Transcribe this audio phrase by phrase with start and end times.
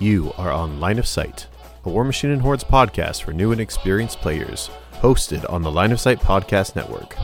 [0.00, 1.46] You are on Line of Sight,
[1.84, 5.92] a War Machine and Hordes podcast for new and experienced players, hosted on the Line
[5.92, 7.16] of Sight Podcast Network.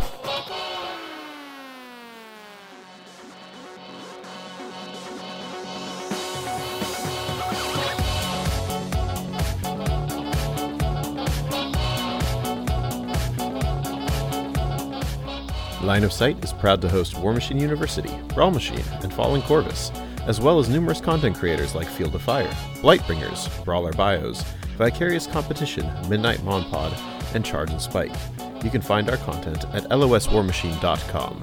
[15.83, 19.91] Line of Sight is proud to host War Machine University, Brawl Machine, and Fallen Corvus,
[20.27, 22.51] as well as numerous content creators like Field of Fire,
[22.83, 24.43] Blightbringers, Brawler Bios,
[24.77, 26.93] Vicarious Competition, Midnight Monpod,
[27.35, 28.15] and Charge and Spike.
[28.63, 31.41] You can find our content at loswarmachine.com.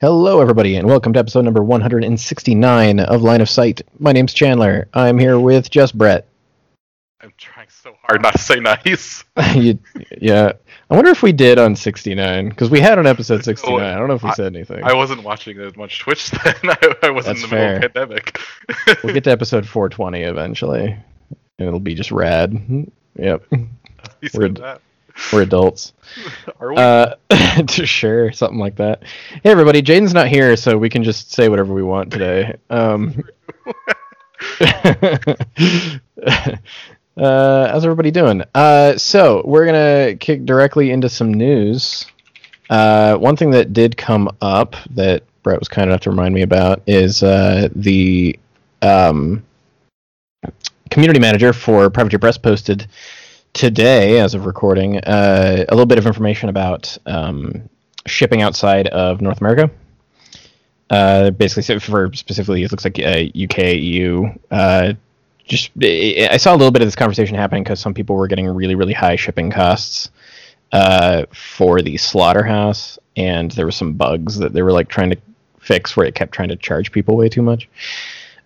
[0.00, 3.82] Hello, everybody, and welcome to episode number 169 of Line of Sight.
[3.98, 4.88] My name's Chandler.
[4.94, 6.26] I'm here with just Brett.
[7.20, 9.24] I'm trying so hard not to say nice.
[9.54, 9.78] you,
[10.20, 10.52] yeah,
[10.90, 13.80] I wonder if we did on 69 because we had on episode 69.
[13.80, 14.82] I don't know if we I- said anything.
[14.84, 16.54] I wasn't watching as much Twitch then.
[16.64, 17.88] I, I was That's in the middle of fair.
[17.90, 18.38] pandemic.
[19.04, 20.86] we'll get to episode 420 eventually,
[21.58, 22.54] and it'll be just rad.
[23.16, 23.44] Yep,
[24.34, 24.80] we're- that.
[25.32, 25.92] we're adults.
[26.60, 26.76] Are we?
[26.76, 27.14] Uh,
[27.66, 29.02] sure, something like that.
[29.42, 32.56] Hey, everybody, Jaden's not here, so we can just say whatever we want today.
[32.68, 33.24] Um,
[37.20, 38.42] uh, how's everybody doing?
[38.54, 42.06] Uh, so we're gonna kick directly into some news.
[42.70, 46.42] Uh, one thing that did come up that Brett was kind enough to remind me
[46.42, 48.38] about is uh, the
[48.80, 49.44] um,
[50.90, 52.86] community manager for Privateer Press posted
[53.52, 57.68] today, as of recording, uh, a little bit of information about um,
[58.06, 59.70] shipping outside of North America.
[60.88, 64.26] Uh, basically, for specifically, it looks like UK, EU.
[65.50, 68.46] Just I saw a little bit of this conversation happening because some people were getting
[68.46, 70.10] really, really high shipping costs
[70.70, 75.16] uh, for the slaughterhouse, and there were some bugs that they were like trying to
[75.58, 77.68] fix where it kept trying to charge people way too much.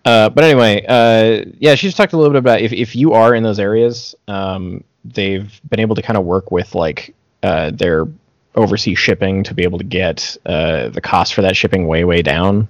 [0.03, 3.13] Uh, but anyway, uh, yeah, she just talked a little bit about if, if you
[3.13, 7.69] are in those areas, um, they've been able to kind of work with like uh,
[7.69, 8.07] their
[8.55, 12.23] overseas shipping to be able to get uh, the cost for that shipping way way
[12.23, 12.67] down.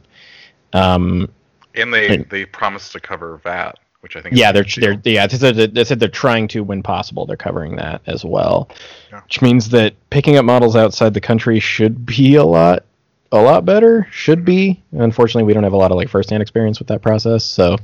[0.73, 1.29] Um,
[1.73, 4.35] and they like- they promised to cover VAT, which I think.
[4.35, 5.25] yeah, they're they're yeah.
[5.25, 8.69] They said, they said they're trying to, when possible, they're covering that as well,
[9.11, 9.21] Yeah.
[9.23, 12.83] which means that picking up models outside the country should be a lot
[13.31, 14.07] a lot better.
[14.11, 14.79] Should be.
[14.91, 17.77] Unfortunately, we don't have a lot of like firsthand experience with that process, so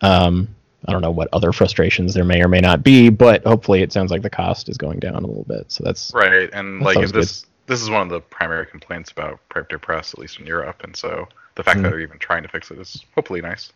[0.00, 0.48] um,
[0.86, 3.92] I don't know what other frustrations there may or may not be, but hopefully, it
[3.92, 5.70] sounds like the cost is going down a little bit.
[5.70, 9.38] So that's right, and That like this this is one of the primary complaints about
[9.48, 11.82] Privateer Press, at least in Europe, and so the fact Mhm.
[11.84, 13.72] that they're even trying to fix it is hopefully nice.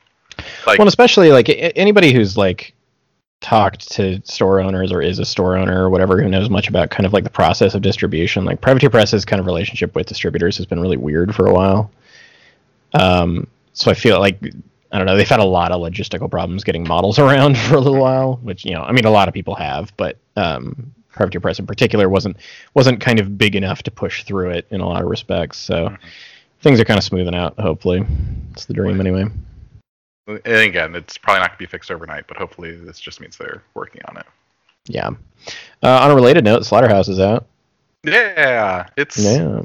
[0.66, 2.74] Like, well, especially like anybody who's like
[3.40, 6.90] talked to store owners or is a store owner or whatever who knows much about
[6.90, 8.44] kind of like the process of distribution.
[8.44, 11.90] Like Privateer Press's kind of relationship with distributors has been really weird for a while.
[12.94, 14.38] Um, so I feel like
[14.92, 17.80] I don't know they've had a lot of logistical problems getting models around for a
[17.80, 21.40] little while, which you know I mean a lot of people have, but um, Privateer
[21.40, 22.36] Press in particular wasn't
[22.74, 25.58] wasn't kind of big enough to push through it in a lot of respects.
[25.58, 25.98] So Mhm.
[26.60, 27.58] things are kind of smoothing out.
[27.58, 28.04] Hopefully,
[28.52, 29.26] it's the dream anyway.
[30.26, 33.36] And again, it's probably not going to be fixed overnight, but hopefully this just means
[33.36, 34.26] they're working on it.
[34.86, 35.10] Yeah.
[35.82, 37.46] Uh, on a related note, Slaughterhouse is out.
[38.02, 39.62] Yeah, it's Yeah.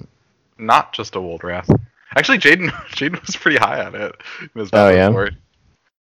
[0.58, 1.68] not just a Woldwrath.
[2.16, 4.16] Actually, Jaden Jaden was pretty high on it.
[4.74, 5.08] Oh, yeah?
[5.08, 5.34] report.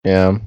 [0.04, 0.38] Yeah.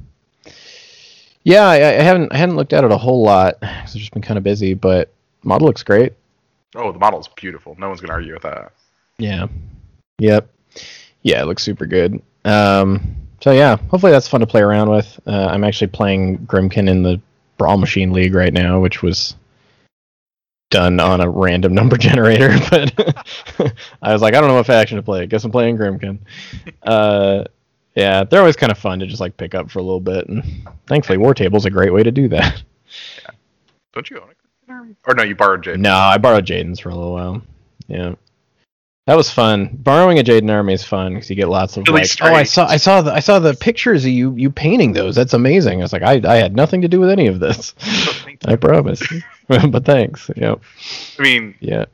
[1.43, 4.21] Yeah, I, I haven't I hadn't looked at it a whole lot I've just been
[4.21, 5.11] kind of busy, but
[5.43, 6.13] model looks great.
[6.75, 7.75] Oh, the model's beautiful.
[7.77, 8.71] No one's gonna argue with that.
[9.17, 9.47] Yeah.
[10.19, 10.49] Yep.
[11.21, 12.21] Yeah, it looks super good.
[12.45, 15.19] Um, so yeah, hopefully that's fun to play around with.
[15.27, 17.19] Uh, I'm actually playing Grymkin in the
[17.57, 19.35] Brawl Machine League right now, which was
[20.69, 24.95] done on a random number generator, but I was like, I don't know what faction
[24.95, 25.27] to play.
[25.27, 26.19] Guess I'm playing Grymkin.
[26.83, 27.43] Uh,
[27.97, 30.29] yeah, they're always kind of fun to just like pick up for a little bit,
[30.29, 32.63] and thankfully, War Table's a great way to do that.
[33.23, 33.31] Yeah.
[33.91, 34.95] Don't you own it?
[35.05, 35.79] Or no, you borrowed Jaden.
[35.79, 37.41] No, I borrowed Jaden's for a little while.
[37.87, 38.15] Yeah,
[39.05, 39.69] that was fun.
[39.73, 42.65] Borrowing a Jaden army is fun because you get lots of like, oh, I saw,
[42.65, 45.15] I saw the, I saw the pictures of you, you painting those.
[45.15, 45.79] That's amazing.
[45.79, 47.71] I was like, I, I had nothing to do with any of this.
[47.77, 49.01] Thank I promise.
[49.47, 50.31] but thanks.
[50.37, 50.61] Yep.
[51.19, 51.85] I mean, Yeah.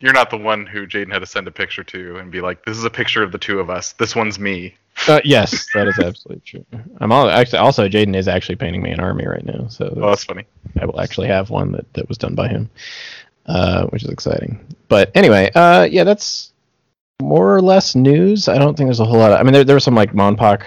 [0.00, 2.64] you're not the one who Jaden had to send a picture to and be like,
[2.64, 3.92] "This is a picture of the two of us.
[3.92, 4.74] This one's me."
[5.06, 6.64] Uh, yes, that is absolutely true.
[6.98, 10.08] I'm all, actually also Jaden is actually painting me an army right now, so Oh,
[10.08, 10.44] that's funny.
[10.80, 12.68] I will actually have one that, that was done by him,
[13.46, 14.58] uh, which is exciting.
[14.88, 16.52] But anyway, uh, yeah, that's
[17.20, 18.48] more or less news.
[18.48, 19.32] I don't think there's a whole lot.
[19.32, 20.62] Of, I mean, there there was some like MonPoc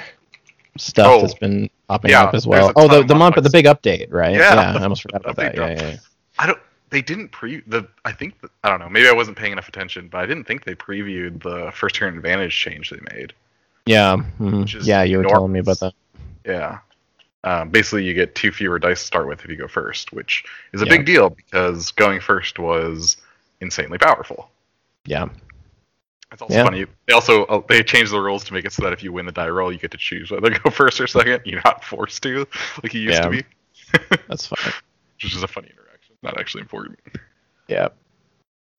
[0.77, 2.71] stuff Oh, that's been popping yeah, up as well.
[2.75, 4.35] Oh, the the MonPoc, the big update, right?
[4.35, 5.55] Yeah, I almost forgot about that.
[5.55, 5.97] Yeah, yeah, yeah.
[6.39, 6.59] I don't.
[6.89, 10.07] they didn't pre the I think I don't know maybe I wasn't paying enough attention,
[10.07, 13.33] but I didn't think they previewed the first turn advantage change they made.
[13.85, 14.17] Yeah.
[14.39, 14.85] mhm.
[14.85, 15.93] Yeah, you were telling me about that.
[16.45, 16.79] Yeah.
[17.45, 20.45] Um, basically, you get two fewer dice to start with if you go first, which
[20.71, 20.89] is a Yeah.
[20.97, 23.17] big deal because going first was
[23.59, 24.49] insanely powerful.
[25.05, 25.27] Yeah.
[26.31, 26.63] It's also Yeah.
[26.63, 26.85] funny.
[27.07, 29.25] They also uh, they changed the rules to make it so that if you win
[29.25, 31.41] the die roll, you get to choose whether to go first or second.
[31.45, 32.47] You're not forced to,
[32.81, 33.25] like you used Yeah.
[33.25, 33.43] to be,
[34.27, 34.73] That's fine.
[35.21, 36.15] which is a funny interaction.
[36.23, 36.99] Not actually important.
[37.67, 37.89] Yeah.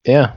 [0.04, 0.32] Yeah.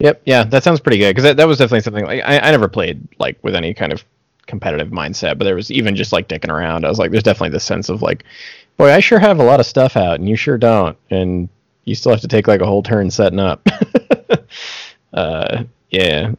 [0.00, 0.22] Yep.
[0.26, 2.68] Yeah, that sounds pretty good because that, that was definitely something like I, I never
[2.68, 4.04] played like with any kind of
[4.46, 6.84] competitive mindset, but there was even just like dicking around.
[6.84, 8.24] I was like, there's definitely this sense of like,
[8.76, 11.48] boy, I sure have a lot of stuff out, and you sure don't, and
[11.84, 13.66] you still have to take like a whole turn setting up.
[15.12, 16.32] uh, yeah.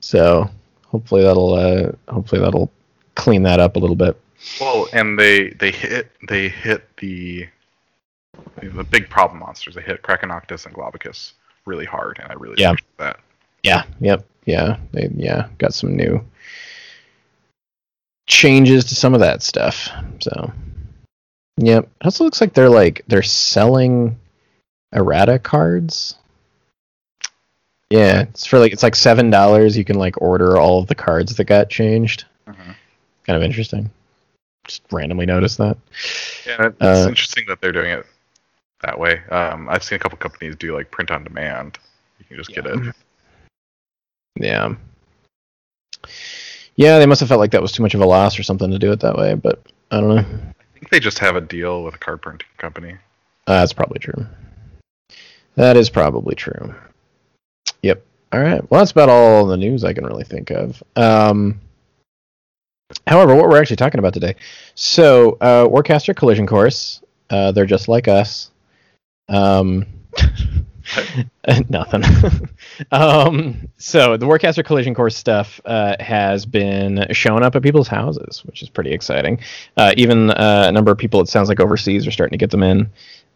[0.00, 0.48] So
[0.86, 2.70] hopefully that'll uh, hopefully that'll
[3.14, 4.18] clean that up a little bit.
[4.60, 7.46] Well, and they they hit they hit the
[8.62, 9.74] the big problem monsters.
[9.74, 11.32] They hit Krakenoctus and Globicus
[11.66, 12.70] really hard, and I really Yeah.
[12.70, 13.20] appreciate that.
[13.62, 13.82] Yeah.
[14.00, 14.26] Yep.
[14.46, 14.78] Yeah.
[14.92, 16.24] They yeah got some new
[18.30, 19.88] changes to some of that stuff.
[20.20, 20.52] So
[21.58, 21.84] yep.
[21.84, 24.18] It also looks like they're like they're selling
[24.92, 26.16] errata cards.
[27.90, 29.76] Yeah, it's for like it's like seven dollars.
[29.76, 32.24] You can like order all of the cards that got changed.
[32.46, 32.76] Mhm.
[33.24, 33.90] Kind of interesting.
[34.66, 35.76] Just randomly noticed that.
[36.46, 38.06] Yeah, it's Uh, interesting that they're doing it
[38.82, 39.22] that way.
[39.30, 41.78] Um, I've seen a couple companies do like print on demand.
[42.20, 42.94] You can just get it.
[44.36, 44.74] Yeah.
[46.76, 48.70] Yeah, they must have felt like that was too much of a loss or something
[48.70, 50.18] to do it that way, but I don't know.
[50.18, 52.92] I think they just have a deal with a card printing company.
[53.46, 54.26] Uh, that's probably true.
[55.56, 56.74] That is probably true.
[57.82, 58.04] Yep.
[58.32, 58.70] All right.
[58.70, 60.82] Well, that's about all the news I can really think of.
[60.96, 61.60] Um,
[63.06, 64.36] however, what we're actually talking about today.
[64.74, 67.02] So, uh, Warcaster Collision Course.
[67.28, 68.50] Uh, they're just like us.
[69.28, 69.86] Um,
[71.68, 72.02] nothing.
[72.90, 78.44] Um, so the Warcaster Collision Course stuff uh, has been showing up at people's houses,
[78.44, 79.40] which is pretty exciting.
[79.76, 82.50] Uh, even uh, a number of people, it sounds like overseas, are starting to get
[82.50, 82.90] them in.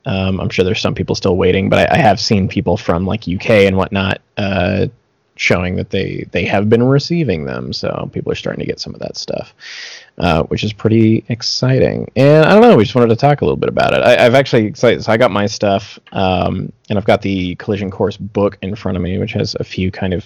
[0.07, 3.07] Um, I'm sure there's some people still waiting, but I, I have seen people from
[3.07, 4.87] like UK and whatnot uh,
[5.37, 7.73] showing that they they have been receiving them.
[7.73, 9.55] So people are starting to get some of that stuff,
[10.19, 12.11] uh, which is pretty exciting.
[12.17, 14.01] And I don't know, we just wanted to talk a little bit about it.
[14.03, 15.03] I, I've actually excited.
[15.05, 18.97] So I got my stuff, um, and I've got the Collision Course book in front
[18.97, 20.25] of me, which has a few kind of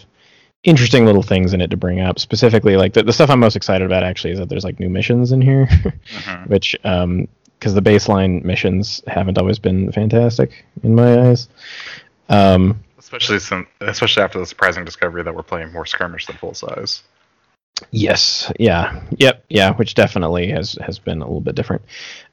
[0.65, 2.19] interesting little things in it to bring up.
[2.19, 4.91] Specifically, like the, the stuff I'm most excited about actually is that there's like new
[4.91, 5.67] missions in here.
[5.67, 6.49] Mhm.
[6.49, 7.29] which um
[7.59, 11.49] because the baseline missions haven't always been fantastic in my eyes
[12.29, 12.79] um
[13.09, 17.03] Especially some, especially after the surprising discovery that we're playing more skirmish than full size.
[17.91, 18.53] yes.
[18.59, 19.01] Yeah.
[19.17, 19.45] Yep.
[19.49, 19.73] Yeah.
[19.77, 21.81] Which definitely has has been a little bit different.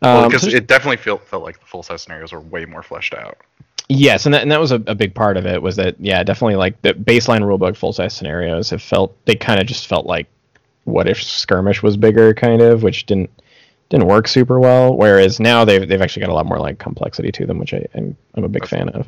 [0.01, 2.65] Well, um, because so- it definitely felt felt like the full size scenarios were way
[2.65, 3.37] more fleshed out.
[3.87, 4.25] yes.
[4.25, 6.55] And that, and that was a, a big part of it was that yeah definitely
[6.57, 10.27] like the baseline rulebook full size scenarios have felt they kind of just felt like
[10.83, 13.29] what if skirmish was bigger kind of which didn't
[13.89, 14.93] didn't work super well.
[14.93, 17.85] Whereas now they've, they've actually got a lot more like complexity to them which I,
[17.95, 19.07] I'm, I'm a big fan of.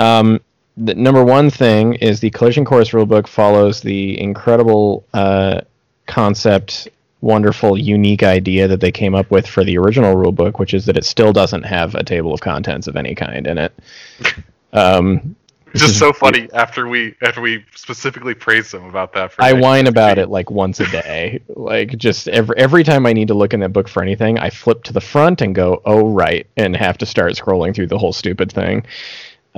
[0.00, 0.40] Um,
[0.78, 5.60] the number one thing is the collision course rulebook follows the incredible uh,
[6.06, 6.88] concept
[7.20, 10.96] wonderful unique idea that they came up with for the original rulebook which is that
[10.96, 13.72] it still doesn't have a table of contents of any kind in it
[14.72, 15.34] um,
[15.72, 19.32] It's just so funny after we after we specifically praised them about that.
[19.32, 21.40] For I whine about it like once a day.
[21.48, 24.48] like just every every time I need to look in that book for anything, I
[24.48, 27.98] flip to the front and go, "Oh right," and have to start scrolling through the
[27.98, 28.86] whole stupid thing.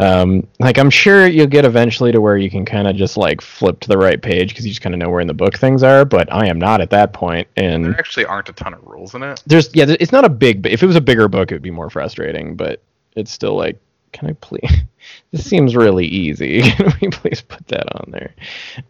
[0.00, 3.42] Um, like I'm sure you'll get eventually to where you can kind of just like
[3.42, 5.58] flip to the right page because you just kind of know where in the book
[5.58, 6.06] things are.
[6.06, 9.14] But I am not at that point, and There actually aren't a ton of rules
[9.14, 9.42] in it.
[9.46, 10.66] there's yeah, it's not a big.
[10.66, 12.56] If it was a bigger book, it would be more frustrating.
[12.56, 12.82] But
[13.14, 13.78] it's still like,
[14.12, 14.70] can I please?
[15.32, 16.62] this seems really easy.
[16.70, 18.34] Can we please put that on there?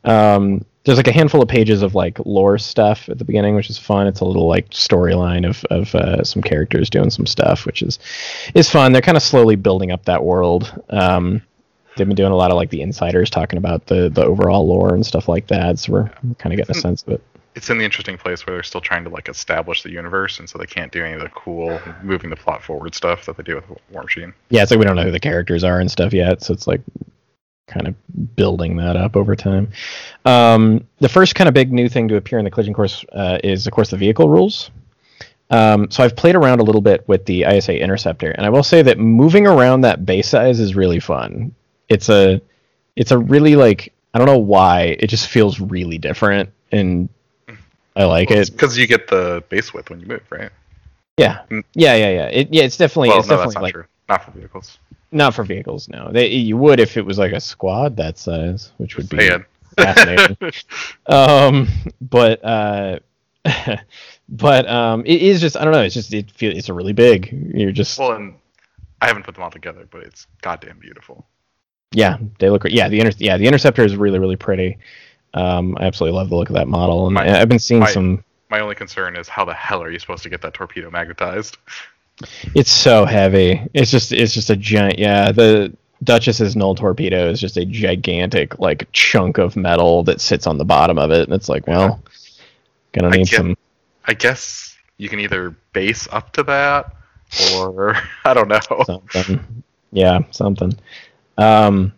[0.04, 3.68] Um, there's like a handful of pages of like lore stuff at the beginning, which
[3.68, 4.06] is fun.
[4.06, 7.98] It's a little like storyline of of uh, some characters doing some stuff, which is
[8.54, 8.92] is fun.
[8.92, 10.72] They're kind of slowly building up that world.
[10.88, 11.42] Um,
[11.96, 14.94] they've been doing a lot of like the insiders talking about the the overall lore
[14.94, 15.78] and stuff like that.
[15.78, 17.22] So we're kind of getting a sense of it.
[17.54, 20.48] It's in the interesting place where they're still trying to like establish the universe, and
[20.48, 23.42] so they can't do any of the cool moving the plot forward stuff that they
[23.42, 24.32] do with War Machine.
[24.50, 26.66] yeah, it's like we don't know who the characters are and stuff yet, so it's
[26.66, 26.80] like
[27.66, 27.94] kind of
[28.36, 29.70] building that up over time.
[30.24, 33.38] Um, the first kind of big new thing to appear in the collision course uh,
[33.42, 34.70] is, of course, the vehicle rules.
[35.50, 38.62] Um, so I've played around a little bit with the ISA Interceptor, and I will
[38.62, 41.54] say that moving around that base size is really fun.
[41.88, 42.40] It's a,
[42.94, 47.08] it's a really like I don't know why it just feels really different, and
[47.96, 48.50] I like it.
[48.52, 50.50] because you get the base width when you move, right?
[51.16, 51.64] Yeah, Mm.
[51.74, 52.26] yeah, yeah, yeah.
[52.26, 53.84] It, yeah, it's definitely well, it's no, definitely that's not like true.
[54.08, 54.78] Not for vehicles.
[55.12, 55.88] not for vehicles.
[55.88, 59.28] No, they, you would if it was like a squad that size, which would be
[59.76, 60.36] fascinating.
[61.06, 61.68] um,
[62.00, 62.98] but uh,
[64.28, 65.82] but um, it is just I don't know.
[65.82, 67.30] It's just it feel it's a really big.
[67.54, 68.34] You're just well, and
[69.00, 71.26] I haven't put them all together, but it's goddamn beautiful.
[71.92, 72.64] yeah, they look.
[72.68, 74.78] Yeah, the inter- yeah the interceptor is really really pretty.
[75.34, 77.90] Um, I absolutely love the look of that model, and My- I've been seeing my-
[77.90, 78.24] some.
[78.50, 81.56] My only concern is how the hell are you supposed to get that torpedo magnetized?
[82.54, 83.62] It's so heavy.
[83.74, 84.98] It's just it's just a giant.
[84.98, 85.72] Yeah, the
[86.02, 90.64] Duchess's null torpedo is just a gigantic like chunk of metal that sits on the
[90.64, 92.02] bottom of it, and it's like, well,
[92.92, 93.56] gonna I need some.
[94.06, 96.92] I guess you can either base up to that,
[97.54, 98.60] or I don't know.
[98.84, 99.62] something.
[99.92, 100.72] Yeah, something.
[101.38, 101.92] Um,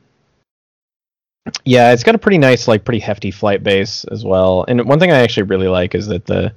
[1.64, 4.64] yeah, it's got a pretty nice, like, pretty hefty flight base as well.
[4.68, 6.52] And one thing I actually really like is that the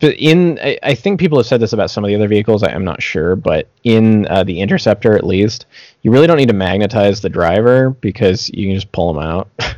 [0.00, 2.62] in I, I think people have said this about some of the other vehicles.
[2.62, 5.66] I am not sure, but in uh, the Interceptor, at least,
[6.02, 9.48] you really don't need to magnetize the driver because you can just pull them out.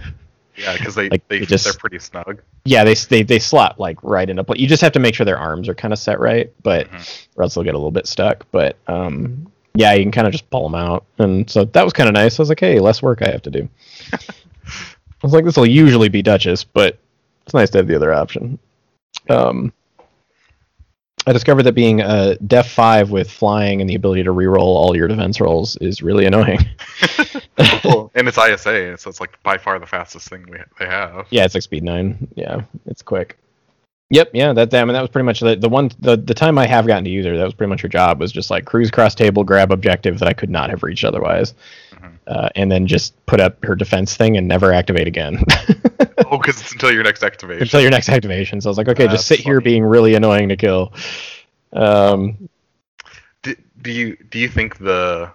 [0.57, 2.41] Yeah, because they, Like, they it just- they're pretty snug.
[2.65, 4.61] yeah, they they they slot like right into place.
[4.61, 7.27] You just have to make sure their arms are kind of set right, but Mhm.
[7.35, 8.47] or else they'll get a little bit stuck.
[8.53, 11.93] But um, yeah, you can kind of just pull them out, and so that was
[11.93, 12.39] kind of nice.
[12.39, 13.69] I was like, hey, less work I have to do.
[14.13, 14.19] I
[15.23, 16.99] was like, this will usually be Duchess, but
[17.45, 18.59] it's nice to have the other option.
[19.29, 19.73] Um,
[21.27, 24.95] I discovered that being a Def Five with flying and the ability to reroll all
[24.95, 26.61] your defense rolls is really annoying.
[27.85, 31.27] well, and it's ISA, so it's like by far the fastest thing we they have.
[31.31, 32.29] Yeah, it's like speed nine.
[32.35, 33.39] Yeah, it's quick.
[34.15, 36.57] Yep, yeah, that I mean that was pretty much the, the one the, the time
[36.57, 38.65] I have gotten to use her, that was pretty much her job was just like
[38.65, 41.55] cruise cross table, grab objective that I could not have reached otherwise,
[41.93, 42.13] Mhm.
[42.29, 45.43] uh, and then just put up her defense thing and never activate again
[46.31, 47.63] Oh, because it's until your next activation.
[47.63, 48.61] until your next activation.
[48.61, 50.93] So I was like, okay, just That's sit here being really annoying to kill.
[51.73, 52.49] Um,
[53.43, 55.33] do, do you do you think the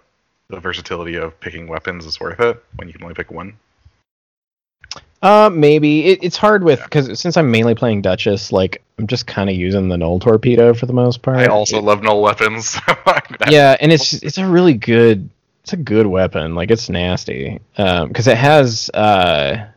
[0.48, 3.58] the versatility of picking weapons is worth it when you can only pick one?
[5.22, 6.86] Uh, maybe it, it's hard with Yeah.
[6.86, 10.74] because since I'm mainly playing Duchess, like I'm just kind of using the null torpedo
[10.74, 11.38] for the most part.
[11.40, 12.70] I also love null weapons.
[12.70, 15.30] so I'm gonna have- yeah and it's it's a really good
[15.64, 19.68] it's a good weapon like it's nasty um because it has uh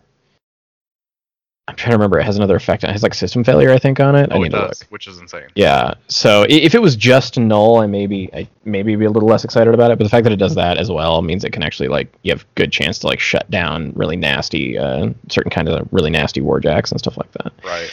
[1.68, 4.00] i'm trying to remember it has another effect it has like system failure i think
[4.00, 5.46] on it i Oh, it need to does, which is insane.
[5.54, 9.44] yeah so if it was just null i maybe i maybe be a little less
[9.44, 11.62] excited about it but the fact that it does that as well means it can
[11.62, 15.50] actually like you have a good chance to like shut down really nasty uh certain
[15.50, 17.90] kind of really nasty warjacks and stuff like that Right.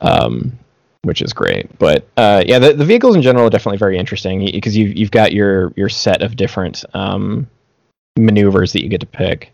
[0.00, 0.52] um,
[1.02, 1.78] which is great.
[1.78, 5.10] But uh, yeah, the, the vehicles in general are definitely very interesting because you've you've
[5.10, 7.46] got your your set of different um,
[8.18, 9.52] maneuvers that you get to pick.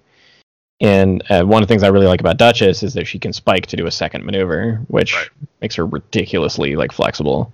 [0.81, 3.33] And uh, one of the things I really like about Duchess is that she can
[3.35, 5.29] spike to do a second maneuver, which Right.
[5.61, 7.53] makes her ridiculously like flexible.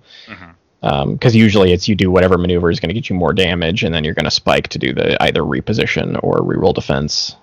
[0.81, 3.93] Because usually it's you do whatever maneuver is going to get you more damage, and
[3.93, 7.35] then you're going to spike to do the either reposition or reroll defense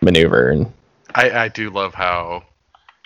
[0.00, 0.48] maneuver.
[0.50, 0.72] And
[1.14, 2.42] I, I do love how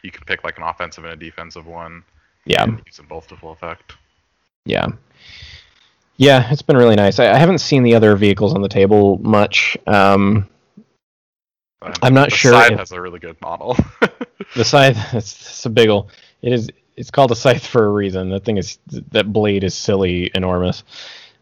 [0.03, 2.03] you can pick like an offensive and a defensive one.
[2.47, 3.95] yeah, and use them both to full effect.
[4.65, 4.87] Yeah.
[6.17, 7.19] Yeah, it's been really nice.
[7.19, 9.77] I, I haven't seen the other vehicles on the table much.
[9.87, 10.49] Um,
[12.03, 13.77] I'm not the sure Scythe if- has a really good model.
[14.57, 16.09] the scythe, it's, it's a big ol'
[16.43, 16.71] It is.
[16.97, 18.31] It's called a scythe for a reason.
[18.31, 18.79] That thing is.
[19.11, 20.83] That blade is silly, enormous.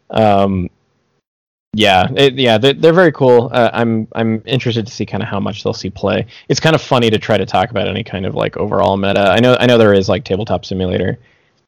[0.09, 0.69] Um,
[1.77, 3.49] yeah, it, yeah, they're, they're very cool.
[3.51, 6.25] Uh, I'm I'm interested to see kind of how much they'll see play.
[6.47, 9.29] It's kind of funny to try to talk about any kind of like overall meta.
[9.29, 11.19] I know I know there is like tabletop simulator,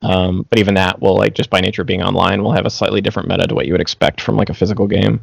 [0.02, 3.02] um, but even that will like just by nature being online will have a slightly
[3.02, 5.20] different meta to what you would expect from like a physical game.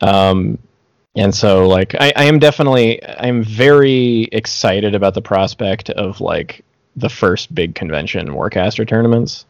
[0.00, 0.58] Um,
[1.16, 6.64] and so like I, I am definitely I'm very excited about the prospect of like
[6.94, 9.46] the first big convention Warcaster tournaments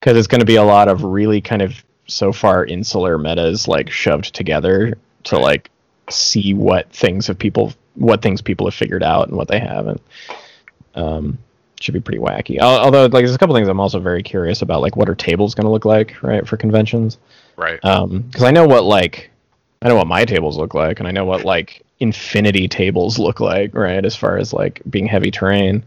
[0.00, 3.66] because it's going to be a lot of really kind of so far insular metas
[3.66, 5.70] like shoved together to like
[6.10, 10.00] see what things have people what things people have figured out and what they haven't.
[10.94, 11.38] Um,
[11.80, 12.60] should be pretty wacky.
[12.60, 15.54] Although like there's a couple things I'm also very curious about like what are tables
[15.54, 17.18] going to look like right for conventions
[17.56, 17.84] right.
[17.84, 19.30] um because I know what like
[19.84, 23.38] I know what my tables look like, and I know what like infinity tables look
[23.38, 24.04] like, right?
[24.04, 25.84] As far as like being heavy terrain,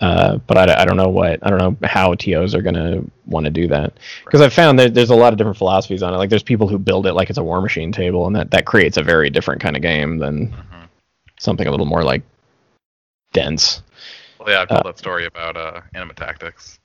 [0.00, 3.44] uh, but I, I don't know what I don't know how tos are gonna want
[3.44, 3.92] to do that
[4.24, 6.16] because I've found that there's a lot of different philosophies on it.
[6.16, 8.64] Like there's people who build it like it's a war machine table, and that that
[8.64, 10.88] creates a very different kind of game than Mhm.
[11.38, 12.22] something a little more like
[13.32, 13.82] dense.
[14.38, 16.78] Well, yeah, I've told uh, that story about uh, Anima Tactics.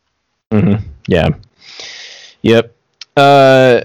[0.52, 0.76] hmm
[1.08, 1.30] Yeah.
[2.42, 2.76] Yep.
[3.16, 3.82] Uh,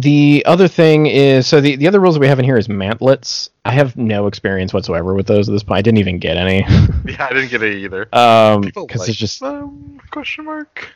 [0.00, 2.68] the other thing is so the, the other rules that we have in here is
[2.68, 3.48] mantlets.
[3.64, 5.78] I have no experience whatsoever with those at this point.
[5.78, 6.64] I didn't even get any.
[7.08, 8.06] Yeah, I didn't get it either.
[8.14, 9.98] um, because like it's just them?
[10.10, 10.90] Question mark.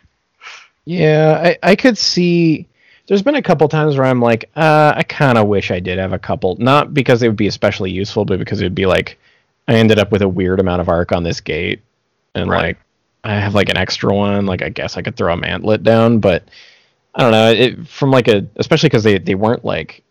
[0.84, 1.40] yeah.
[1.42, 2.66] I I could see
[3.06, 5.98] there's been a couple times where I'm like, uh, I kind of wish I did
[5.98, 8.86] have a couple, not because it would be especially useful, but because it would be
[8.86, 9.18] like,
[9.68, 11.80] I ended up with a weird amount of arc on this gate,
[12.34, 12.62] and Right.
[12.68, 12.78] like,
[13.24, 14.46] I have like an extra one.
[14.46, 16.44] Like, I guess I could throw a mantlet down, but
[17.14, 17.50] I don't know.
[17.50, 20.02] It from like a, especially because they they weren't like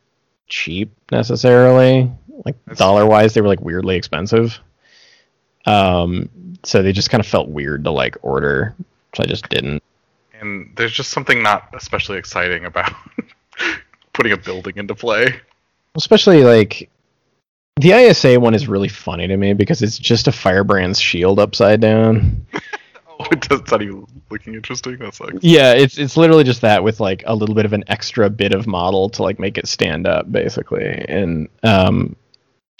[0.47, 2.11] cheap necessarily,
[2.45, 4.59] like dollar wise, they were like weirdly expensive.
[5.65, 6.29] Um,
[6.63, 8.75] so they just kind of felt weird to like order,
[9.15, 9.81] so I just didn't.
[10.39, 12.93] And there's just something not especially exciting about
[14.13, 15.39] putting a building into play.
[15.95, 16.89] especially like
[17.79, 21.81] the ISA one is really funny to me because it's just a firebrand's shield upside
[21.81, 22.45] down.
[23.19, 24.97] Oh, it does that even looking interesting?
[24.97, 27.83] That's like Yeah, it's it's literally just that with like a little bit of an
[27.87, 31.05] extra bit of model to like make it stand up basically.
[31.07, 32.15] And um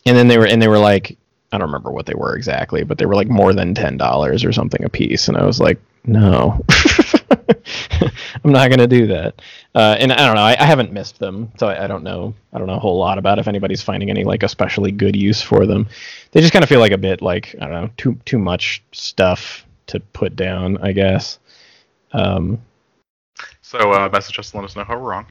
[0.06, 1.18] and then they were and they were like
[1.52, 4.46] I don't remember what they were exactly, but they were like more than ten dollars
[4.46, 6.64] or something a piece, and I was like, no,
[8.44, 9.42] I'm not gonna do that.
[9.76, 12.34] Uh, and I don't know, I, I haven't missed them, so I, I don't know,
[12.54, 15.42] I don't know a whole lot about if anybody's finding any like especially good use
[15.42, 15.90] for them.
[16.32, 18.82] They just kind of feel like a bit like I don't know, too too much
[18.94, 21.38] stuff to put down, I guess.
[22.14, 22.62] Um,
[23.62, 23.92] so.
[23.92, 25.26] Uh, message us and let us know how we're wrong.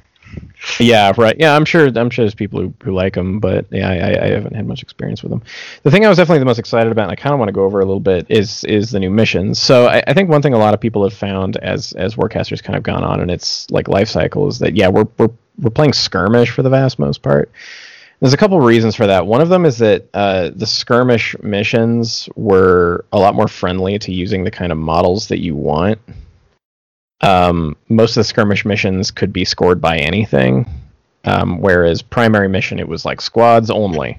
[0.78, 1.36] yeah, right.
[1.38, 1.86] Yeah, I'm sure.
[1.86, 4.82] I'm sure there's people who, who like them, but yeah, I, I haven't had much
[4.82, 5.42] experience with them.
[5.82, 7.52] The thing I was definitely the most excited about, and I kind of want to
[7.52, 9.58] go over a little bit, is is the new missions.
[9.58, 12.62] So I, I think one thing a lot of people have found as as Warcaster's
[12.62, 15.70] kind of gone on and its like life cycle is that yeah, we're we're we're
[15.70, 17.50] playing skirmish for the vast most part.
[18.20, 19.26] There's a couple of reasons for that.
[19.26, 24.12] One of them is that uh, the skirmish missions were a lot more friendly to
[24.12, 25.98] using the kind of models that you want.
[27.22, 30.66] Um, most of the skirmish missions could be scored by anything,
[31.24, 34.18] um, whereas primary mission it was like squads only,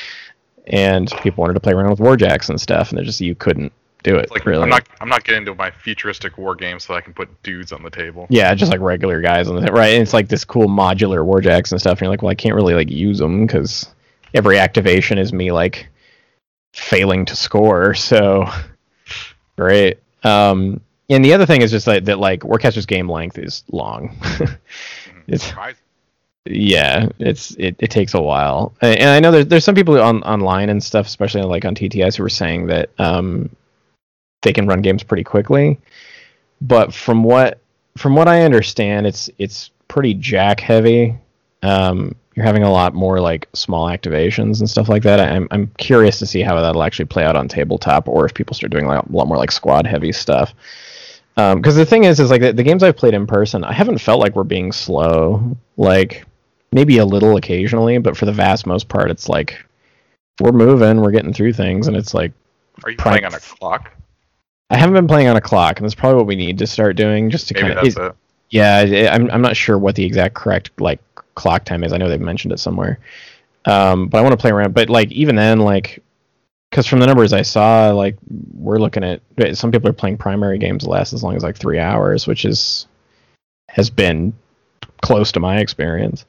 [0.66, 3.72] and people wanted to play around with warjacks and stuff, and they just you couldn't
[4.02, 4.62] do it It's like really.
[4.62, 7.72] I'm not I'm not getting into my futuristic war game so I can put dudes
[7.72, 8.26] on the table.
[8.30, 9.94] Yeah, just like regular guys on the right.
[9.94, 11.98] And it's like this cool modular warjacks and stuff.
[11.98, 13.88] And you're like, well, I can't really like use them because
[14.34, 15.88] every activation is me like
[16.72, 17.94] failing to score.
[18.02, 18.46] So
[19.56, 19.98] great.
[20.24, 24.16] Um, and the other thing is just that, that like Warcaster's game length is long.
[25.26, 25.76] it's Surprise.
[26.44, 30.00] yeah, it's it, it takes a while, and and I know there's there's some people
[30.00, 33.54] on online and stuff, especially like on TTS, who are saying that um,
[34.42, 35.78] they can run games pretty quickly.
[36.60, 37.60] But from what
[37.96, 41.16] from what I understand, it's it's pretty jack heavy.
[41.62, 45.20] Um, you're having a lot more like small activations and stuff like that.
[45.20, 48.54] I'm I'm curious to see how that'll actually play out on tabletop, or if people
[48.54, 50.54] start doing like a lot more like squad heavy stuff.
[51.34, 53.98] Because the thing is, is like the, the games I've played in person, I haven't
[53.98, 55.56] felt like we're being slow.
[55.76, 56.26] Like
[56.72, 59.64] maybe a little occasionally, but for the vast most part, it's like
[60.40, 62.32] we're moving, we're getting through things, and it's like
[62.84, 63.92] Are you playing on a clock?
[64.70, 66.96] I haven't been playing on a clock, and that's probably what we need to start
[66.96, 67.84] doing, just to kind of.
[68.50, 71.00] Yeah, I- I'm I'm not sure what the exact correct like
[71.34, 71.92] clock time is.
[71.92, 72.98] I know they've mentioned it somewhere,
[73.64, 74.74] um, but I want to play around.
[74.74, 76.02] But like even then, like
[76.72, 78.16] because from the numbers I saw, like
[78.54, 79.20] we're looking at
[79.52, 82.46] some people are playing primary games that last as long as like three hours, which
[82.46, 82.86] is
[83.68, 84.32] has been
[85.02, 86.24] close to my experience.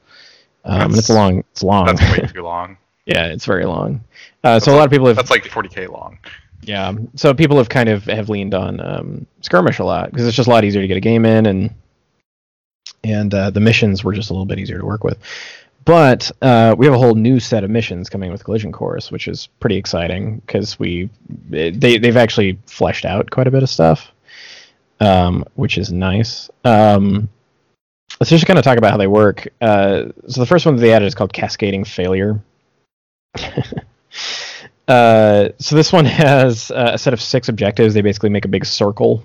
[0.66, 1.38] Um, and it's long.
[1.52, 1.86] It's long.
[1.86, 2.76] That's way too long.
[3.06, 4.04] yeah, it's very long.
[4.42, 6.18] Uh, so a lot of people have That's like 40k long.
[6.60, 6.92] yeah.
[7.14, 10.46] So people have kind of have leaned on um, skirmish a lot because it's just
[10.46, 11.74] a lot easier to get a game in, and
[13.02, 15.16] and uh, the missions were just a little bit easier to work with.
[15.84, 19.28] But uh, we have a whole new set of missions coming with Collision Course, which
[19.28, 21.10] is pretty exciting because we
[21.50, 24.10] they they've actually fleshed out quite a bit of stuff,
[25.00, 26.48] um, which is nice.
[26.64, 27.28] Um,
[28.18, 29.48] let's just kind of talk about how they work.
[29.60, 32.40] Uh, so the first one that they added is called Cascading Failure.
[34.86, 37.94] Uh, so this one has uh, a set of six objectives.
[37.94, 39.24] They basically make a big circle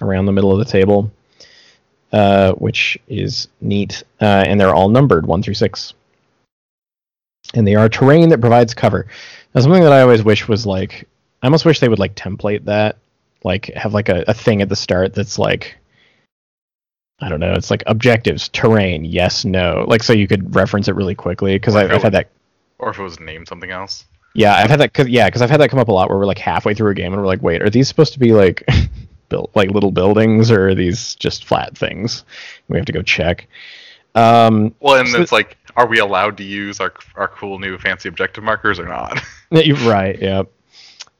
[0.00, 1.10] around the middle of the table,
[2.12, 5.94] uh, which is neat, uh, and they're all numbered one through six.
[7.54, 9.06] And they are terrain that provides cover.
[9.54, 11.06] Now, something that I always wish was like,
[11.42, 12.96] I almost wish they would like template that,
[13.44, 15.76] like have like a, a thing at the start that's like,
[17.20, 20.94] I don't know, it's like objectives, terrain, yes, no, like so you could reference it
[20.94, 22.30] really quickly because I've, had that
[22.78, 24.04] Or if it was named something else.
[24.34, 24.94] yeah, I've had that.
[24.94, 26.90] Cause, yeah, because I've had that come up a lot where we're like halfway through
[26.90, 28.64] a game and we're like, wait, are these supposed to be like
[29.28, 32.24] built like little buildings or are these just flat things?
[32.68, 33.46] We have to go check.
[34.14, 37.78] Um, Well, and So- it's like, are we allowed to use our our cool new
[37.78, 39.20] fancy objective markers or not?
[39.50, 40.20] right.
[40.20, 40.42] Yeah.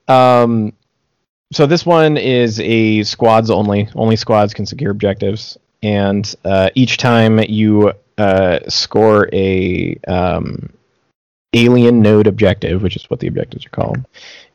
[0.07, 0.73] Um,
[1.53, 3.89] so this one is a squads only.
[3.95, 10.73] Only squads can secure objectives, and uh, each time you uh, score a um,
[11.53, 13.99] alien node objective, which is what the objectives are called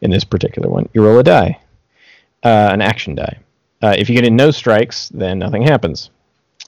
[0.02, 1.60] in this particular one, you roll a die,
[2.44, 3.38] uh, an action die.
[3.82, 6.10] Uh, if you get in no strikes, then nothing happens.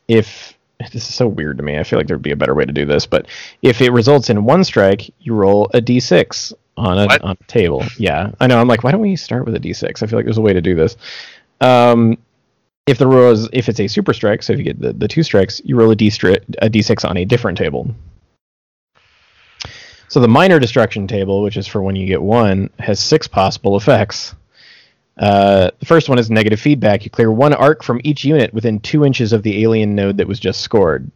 [0.08, 0.58] If
[0.92, 1.78] this is so weird to me.
[1.78, 3.28] I feel like there'd be a better way to do this, but
[3.62, 7.22] if it results in one strike, you roll a d6 on a What?
[7.22, 7.84] on a table.
[7.98, 8.60] Yeah, I know.
[8.60, 10.02] I'm like, why don't we start with a d6?
[10.02, 10.98] I feel like there's a way to do this.
[11.60, 12.18] Um,
[12.88, 15.08] if the roll is if it's a super strike, so if you get the, the
[15.08, 17.94] two strikes, you roll a d stri- a d6 on a different table.
[20.08, 23.78] So the minor destruction table, which is for when you get one, has six possible
[23.78, 24.36] effects.
[25.22, 27.04] Uh, the first one is negative feedback.
[27.06, 30.28] You clear one arc from each unit within two inches of the alien node that
[30.28, 31.10] was just scored.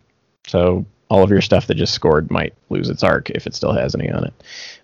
[0.46, 3.74] So all of your stuff that just scored might lose its arc if it still
[3.74, 4.34] has any on it,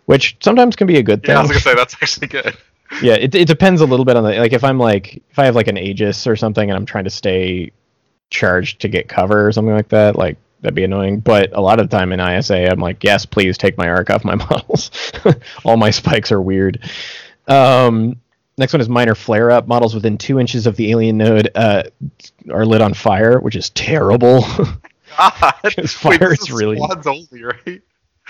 [0.06, 1.34] which sometimes can be a good thing.
[1.34, 2.58] Yeah, I was gonna say that's actually good.
[3.04, 5.46] yeah, it, it depends a little bit on the like if I'm like if I
[5.46, 7.72] have like an Aegis or something and I'm trying to stay
[8.32, 11.20] charged to get cover or something like that, like that'd be annoying.
[11.20, 14.10] But a lot of the time in ISA, I'm like, yes, please take my arc
[14.10, 14.90] off my models.
[15.64, 16.80] All my spikes are weird.
[17.48, 18.20] Um,
[18.62, 19.68] next one is minor flare up.
[19.68, 21.84] Models within two inches of the alien node uh,
[22.50, 24.42] are lit on fire, which is terrible.
[25.18, 27.82] God, Wait, fire this is really- squads only, right?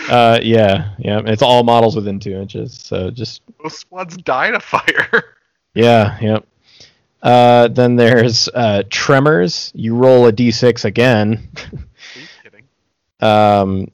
[0.09, 2.73] uh, yeah, yeah, and it's all models within two inches.
[2.73, 5.35] So just Those squads die to fire.
[5.73, 6.45] Yeah, yep.
[7.23, 9.71] Uh, then there's uh, Tremors.
[9.73, 11.47] You roll a d6 again.
[11.55, 11.79] Are
[12.19, 12.63] you kidding?
[13.21, 13.87] um,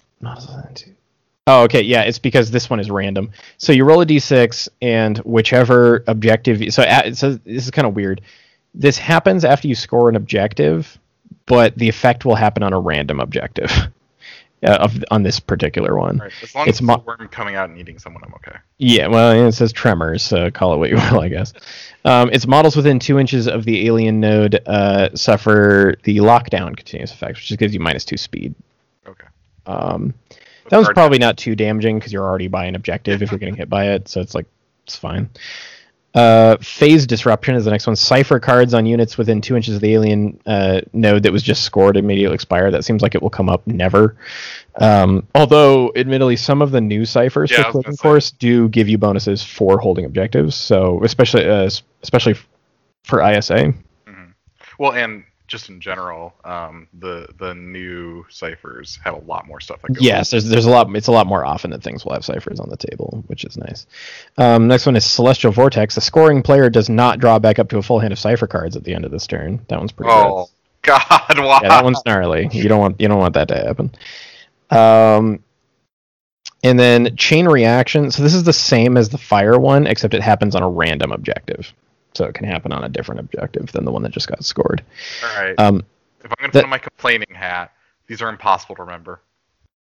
[1.48, 3.32] oh, okay, yeah, it's because this one is random.
[3.58, 6.74] So you roll a d6, and whichever objective.
[6.74, 6.84] So,
[7.14, 8.22] so this is kind of weird.
[8.76, 11.00] This happens after you score an objective,
[11.48, 13.72] but the effect will happen on a random objective.
[14.64, 16.18] Uh, of on this particular one.
[16.18, 16.32] Right.
[16.42, 18.58] As long It's as it's mo- a worm coming out and eating someone, I'm okay.
[18.80, 21.54] Yeah, well, it says tremors, so call it what you will, I guess.
[22.06, 27.12] Um, its models within two inches of the alien node uh, suffer the lockdown continuous
[27.12, 28.56] effect, which just gives you minus two speed.
[29.08, 29.28] Okay.
[29.68, 30.16] Um,
[30.70, 33.56] that one's probably not too damaging because you're already by an objective if you're getting
[33.58, 34.46] hit by it, so it's like
[34.84, 35.30] it's fine.
[36.14, 37.96] Uh, phase disruption is the next one.
[37.96, 41.64] Cipher cards on units within two inches of the alien uh, node that was just
[41.64, 42.72] scored immediately expire.
[42.72, 44.16] That seems like it will come up never.
[44.78, 48.02] Um, although, admittedly, some of the new ciphers Yeah, for was Click gonna and say.
[48.02, 50.56] Course do give you bonuses for holding objectives.
[50.56, 51.70] So, especially uh,
[52.02, 52.36] especially
[53.04, 53.74] for ISA.
[54.08, 54.34] Mhm.
[54.80, 59.82] Well, and just in general, um, the the new ciphers have a lot more stuff
[59.82, 60.04] that goes.
[60.04, 60.94] Yes, there's there's a lot.
[60.96, 63.58] It's a lot more often that things will have ciphers on the table, which is
[63.58, 63.88] nice.
[64.38, 65.96] Um, next one is Celestial Vortex.
[65.96, 68.76] The scoring player does not draw back up to a full hand of cipher cards
[68.76, 69.66] at the end of this turn.
[69.70, 70.50] That one's pretty Oh
[70.82, 71.00] God!
[71.38, 71.60] Wow.
[71.62, 72.50] Yeah, that one's gnarly.
[72.52, 73.92] You don't want you don't want that to happen.
[74.70, 75.44] Um,
[76.64, 78.12] and then chain reaction.
[78.12, 81.12] So this is the same as the fire one, except it happens on a random
[81.12, 81.74] objective.
[82.18, 84.84] So it can happen on a different objective than the one that just got scored.
[85.24, 85.54] All right.
[85.60, 85.84] Um,
[86.24, 87.72] if I'm gonna put on my complaining hat,
[88.08, 89.22] these are impossible to remember.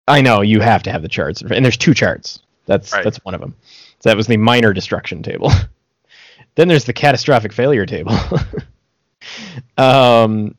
[0.08, 2.42] I know you have to have the charts, and there's two charts.
[2.66, 3.04] That's Right.
[3.06, 3.56] that's one of them.
[4.00, 5.50] So that was the minor destruction table.
[6.56, 8.14] then there's the catastrophic failure table.
[9.78, 10.56] um,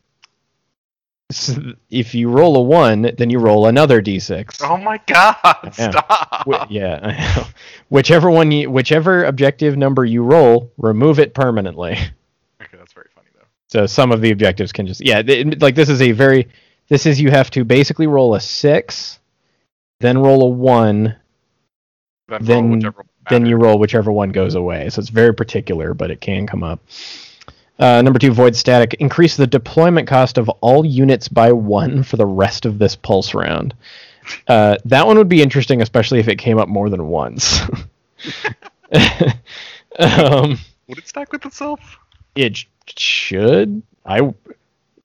[1.90, 4.60] if you roll a one, then you roll another d6.
[4.62, 5.36] Oh my God!
[5.78, 5.90] Yeah.
[5.90, 6.70] Stop.
[6.70, 7.44] Yeah,
[7.88, 11.96] whichever one you, whichever objective number you roll, remove it permanently.
[12.62, 13.44] Okay, that's very funny though.
[13.68, 15.22] So some of the objectives can just yeah,
[15.60, 16.48] like this is a very
[16.88, 19.18] this is you have to basically roll a six,
[20.00, 21.14] then roll a one,
[22.28, 22.92] Then, Then-
[23.28, 24.88] then you roll whichever one goes away.
[24.88, 26.80] So it's very particular, but it can come up.
[27.78, 28.94] Uh, number two, void static.
[28.94, 33.34] Increase the deployment cost of all units by one for the rest of this pulse
[33.34, 33.74] round.
[34.48, 37.60] Uh, that one would be interesting, especially if it came up more than once.
[39.98, 40.58] um,
[40.88, 41.98] Would it stack with itself?
[42.34, 42.64] it
[42.96, 43.82] should.
[44.04, 44.20] I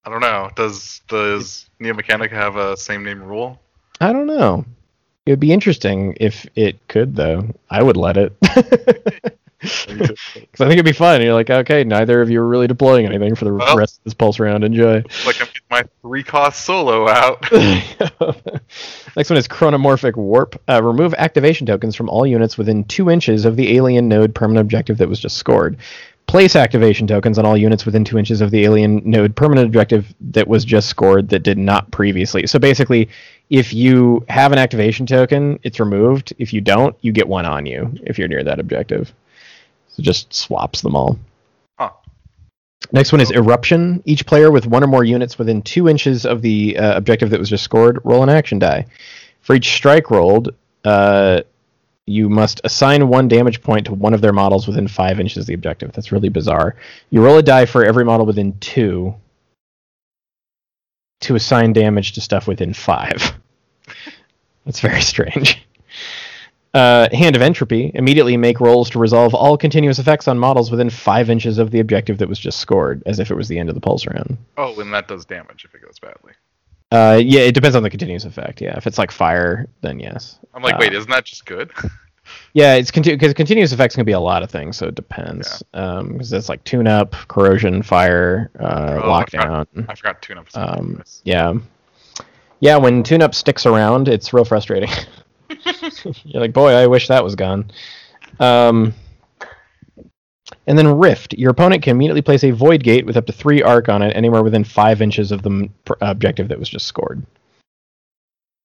[0.03, 0.49] I don't know.
[0.55, 3.59] Does does Neo-Mechanika have a same name rule?
[3.99, 4.65] I don't know.
[5.25, 7.53] It would be interesting if it could, though.
[7.69, 8.33] I would let it.
[9.61, 9.87] Because
[10.35, 11.15] I think it'd be fun.
[11.15, 13.99] And You're like, okay, neither of you are really deploying anything for the Well- rest
[13.99, 14.63] of this pulse round.
[14.63, 14.95] Enjoy.
[15.25, 17.49] Like I'm getting my three cost solo out.
[19.15, 20.61] Next one is Chronomorphic Warp.
[20.67, 24.61] Uh, remove activation tokens from all units within two inches of the alien node permanent
[24.65, 25.77] objective that was just scored.
[26.27, 30.13] Place activation tokens on all units within two inches of the alien node permanent objective
[30.31, 32.47] that was just scored that did not previously.
[32.47, 33.09] So basically,
[33.49, 36.31] if you have an activation token, it's removed.
[36.37, 39.13] If you don't, you get one on you if you're near that objective.
[39.91, 41.17] So it just swaps them all.
[41.77, 41.91] Huh.
[42.91, 44.01] Next one is Eruption.
[44.05, 47.39] Each player with one or more units within two inches of the uh, objective that
[47.39, 48.85] was just scored, roll an action die.
[49.41, 50.53] For each strike rolled,
[50.85, 51.41] uh,
[52.05, 55.45] you must assign one damage point to one of their models within five inches of
[55.47, 55.91] the objective.
[55.91, 56.75] That's really bizarre.
[57.09, 59.15] You roll a die for every model within two
[61.21, 63.33] to assign damage to stuff within five.
[64.65, 65.61] That's very strange.
[66.73, 67.91] Uh, Hand of Entropy.
[67.93, 71.79] Immediately make rolls to resolve all continuous effects on models within five inches of the
[71.79, 74.37] objective that was just scored, as if it was the end of the pulse round.
[74.57, 76.31] Oh, and that does damage if it goes badly.
[76.91, 78.61] Uh, yeah, it depends on the continuous effect.
[78.61, 80.39] Yeah, if it's like fire, then yes.
[80.53, 81.71] I'm like, Uh, wait, isn't that just good?
[82.53, 85.63] Yeah, it's because continuous effects can be a lot of things, so it depends.
[85.73, 89.65] Um, because it's like tune up, corrosion, fire, uh, Oh, I lockdown.
[89.89, 90.47] I forgot tune up.
[90.53, 91.53] Um, yeah,
[92.59, 92.77] yeah.
[92.77, 94.89] When tune up sticks around, it's real frustrating.
[96.23, 97.71] You're like, boy, I wish that was gone.
[98.39, 98.93] Um,
[100.67, 101.33] and then Rift.
[101.33, 104.15] Your opponent can immediately place a Void Gate with up to three arc on it,
[104.15, 107.25] anywhere within five inches of the m- objective that was just scored.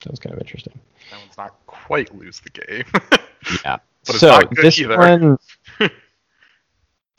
[0.05, 0.79] That was kind of interesting.
[1.11, 2.85] that one's not quite lose the game.
[3.65, 3.77] Yeah.
[4.05, 4.99] But it's so not good this either.
[4.99, 5.39] one,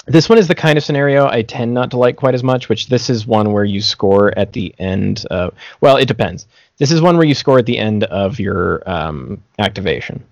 [0.07, 2.67] this one is the kind of scenario I tend not to like quite as much.
[2.67, 5.25] Which this is one where you score at the end.
[5.31, 6.47] Of, well, it depends.
[6.77, 10.23] This is one where you score at the end of your um, activation.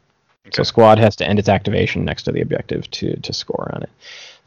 [0.51, 3.84] So squad has to end its activation next to the objective to to score on
[3.84, 3.89] it.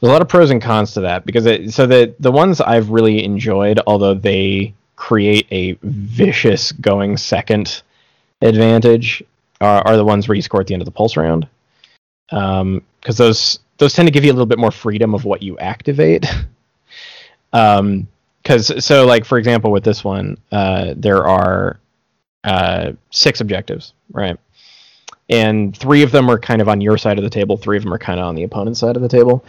[0.01, 2.61] There's a lot of pros and cons to that because it, so the the ones
[2.61, 7.83] I've really enjoyed, although they create a vicious going second
[8.43, 9.23] advantage,
[9.61, 11.49] are, are the ones where you score at the end of the pulse round.
[12.31, 15.59] Because those those tend to give you a little bit more freedom of what you
[15.59, 16.27] activate.
[17.53, 18.07] um,
[18.43, 21.81] because so like for example with this one, uh, there are
[22.45, 24.39] uh, six objectives, right?
[25.29, 27.83] and three of them are kind of on your side of the table three of
[27.83, 29.45] them are kind of on the opponent's side of the table.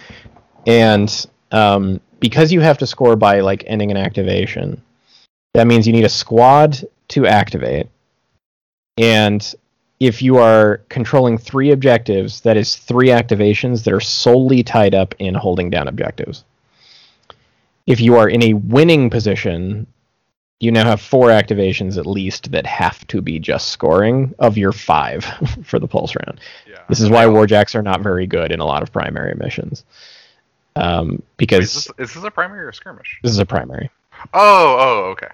[0.68, 4.82] And um, because you have to score by like ending an activation
[5.54, 6.78] that means you need a squad
[7.10, 7.88] to activate.
[8.98, 9.56] And
[10.00, 15.16] if you are controlling three objectives that is three activations that are solely tied up
[15.20, 16.44] in holding down objectives.
[17.88, 19.88] If you are in a winning position
[20.60, 24.72] you now have four activations at least that have to be just scoring of your
[24.72, 25.24] five
[25.64, 26.40] for the pulse round.
[26.68, 26.84] yeah.
[26.90, 29.86] This is why warjacks are not very good in a lot of primary missions.
[30.76, 33.20] Um, Wait, because is, this, is this a primary or a skirmish?
[33.24, 33.90] this is a primary.
[34.34, 35.30] Oh, oh, okay.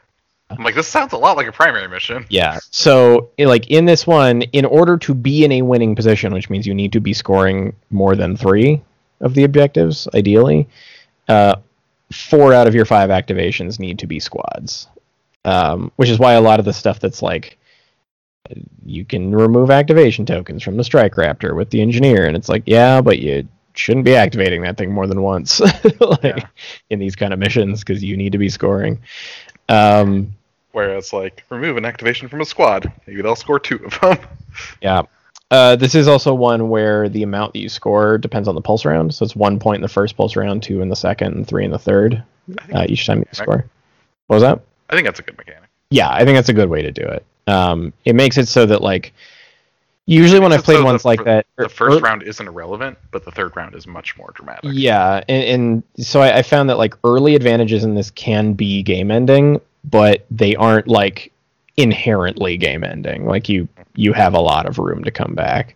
[0.50, 2.26] I'm like, this sounds a lot like a primary mission.
[2.30, 2.60] Yeah.
[2.70, 6.68] So, like in this one, in order to be in a winning position, which means
[6.68, 8.82] you need to be scoring more than three
[9.22, 10.68] of the objectives, ideally,
[11.28, 11.56] uh,
[12.12, 14.88] four out of your five activations need to be squads.
[15.46, 17.58] Um, which is why a lot of the stuff that's like
[18.86, 22.64] you can remove activation tokens from the strike raptor with the engineer, and it's like,
[22.66, 25.60] yeah, but you shouldn't be activating that thing more than once,
[26.00, 26.46] like Yeah.
[26.90, 29.00] in these kind of missions because you need to be scoring.
[29.70, 30.34] Um,
[30.72, 32.92] Whereas, like, remove an activation from a squad.
[33.08, 34.18] Maybe they'll score two of them.
[34.82, 35.04] Yeah.
[35.52, 38.86] Uh, this is also one where the amount that you score depends on the pulse
[38.86, 39.14] round.
[39.14, 41.66] So it's one point in the first pulse round, two in the second, and three
[41.66, 42.24] in the third.
[42.74, 43.66] Uh, each time you score.
[44.28, 44.62] What was that?
[44.90, 45.70] I think that's a good mechanic.
[45.90, 47.26] Yeah, I think that's a good way to do it.
[47.48, 49.14] Um, it makes it so that like
[50.06, 52.48] usually when I've played so ones the like that, The er- first er- round isn't
[52.48, 54.72] irrelevant, but the third round is much more dramatic.
[54.74, 58.84] Yeah, and, and so I, I found that like early advantages in this can be
[58.84, 61.32] game ending, but they aren't like
[61.78, 63.26] inherently game ending.
[63.26, 65.76] Like you you have a lot of room to come back.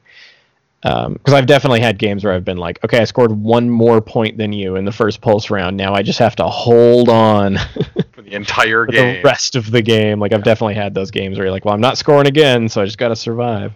[0.82, 4.38] Because I've definitely had games where I've been like, okay, I scored one more point
[4.38, 5.76] than you in the first pulse round.
[5.76, 7.58] Now I just have to hold on
[8.14, 9.16] For the entire for game.
[9.16, 10.20] the rest of the game.
[10.20, 12.82] Like I've definitely had those games where you're like, well, I'm not scoring again, so
[12.82, 13.74] I just got to survive.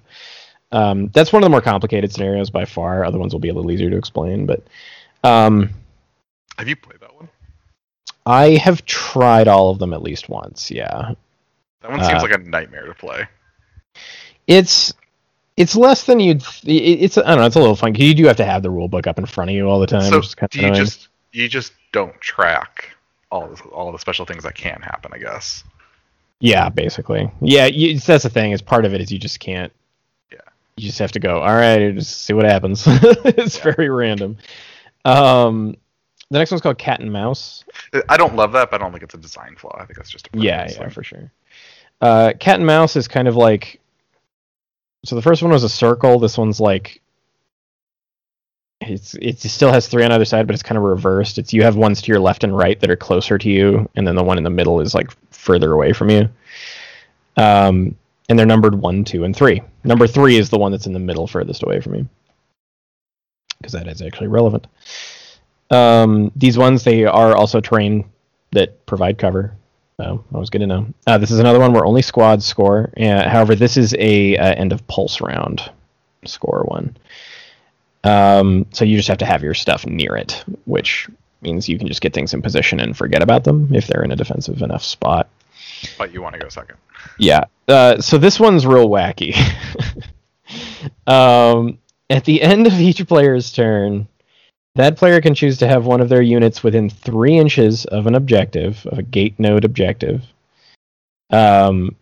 [0.71, 3.03] Um, that's one of the more complicated scenarios by far.
[3.03, 4.63] Other ones will be a little easier to explain, but
[5.25, 5.69] um,
[6.57, 7.27] Have you played that one?
[8.25, 10.71] I have tried all of them at least once.
[10.71, 11.11] Yeah,
[11.81, 13.27] That one seems Uh, like a nightmare to play.
[14.47, 14.93] it's
[15.57, 16.41] it's less than you'd.
[16.65, 17.45] it- It's I don't know.
[17.45, 17.93] It's a little fun.
[17.93, 19.79] 'cause You do have to have the rule book up in front of you all
[19.79, 20.01] the time.
[20.03, 20.85] so kind do of you annoying.
[20.85, 22.89] just you just don't track
[23.31, 25.11] all the, all the special things that can happen?
[25.13, 25.63] I guess.
[26.39, 27.31] Yeah, basically.
[27.41, 28.51] Yeah, you, that's the thing.
[28.51, 29.71] Is part of it is you just can't.
[30.31, 30.39] Yeah.
[30.75, 31.39] You just have to go.
[31.41, 32.83] All right, just see what happens.
[32.87, 33.63] it's Yeah.
[33.75, 34.37] very random.
[35.05, 35.77] Um,
[36.29, 37.63] the next one's called Cat and Mouse.
[38.09, 39.75] I don't love that, but I don't think it's a design flaw.
[39.79, 40.89] I think that's just a Yeah, yeah, thing.
[40.89, 41.31] for sure.
[42.01, 43.79] Uh, Cat and Mouse is kind of like.
[45.05, 46.19] So the first one was a circle.
[46.19, 47.01] This one's like.
[48.81, 51.37] It's it still has three on either side, but it's kind of reversed.
[51.37, 54.05] It's you have ones to your left and right that are closer to you, and
[54.05, 56.27] then the one in the middle is like further away from you.
[57.37, 57.95] Um,
[58.27, 59.61] and they're numbered one, two, and three.
[59.83, 62.09] Number three is the one that's in the middle, furthest away from you,
[63.57, 64.67] because that is actually relevant.
[65.69, 68.09] Um, these ones they are also terrain
[68.51, 69.55] that provide cover.
[69.97, 70.87] So that was good to know.
[71.05, 72.91] Uh, this is another one where only squads score.
[72.97, 75.69] Uh, however, this is a uh, end of pulse round
[76.25, 76.97] score one.
[78.03, 81.07] Um, so you just have to have your stuff near it, which
[81.41, 84.11] means you can just get things in position and forget about them if they're in
[84.11, 85.29] a defensive enough spot.
[85.97, 86.77] But you want to go second.
[87.17, 87.45] Yeah.
[87.67, 89.35] Uh, so this one's real wacky.
[91.07, 91.77] um,
[92.09, 94.07] at the end of each player's turn,
[94.75, 98.15] that player can choose to have one of their units within three inches of an
[98.15, 100.23] objective, of a gate node objective.
[101.29, 101.95] Um,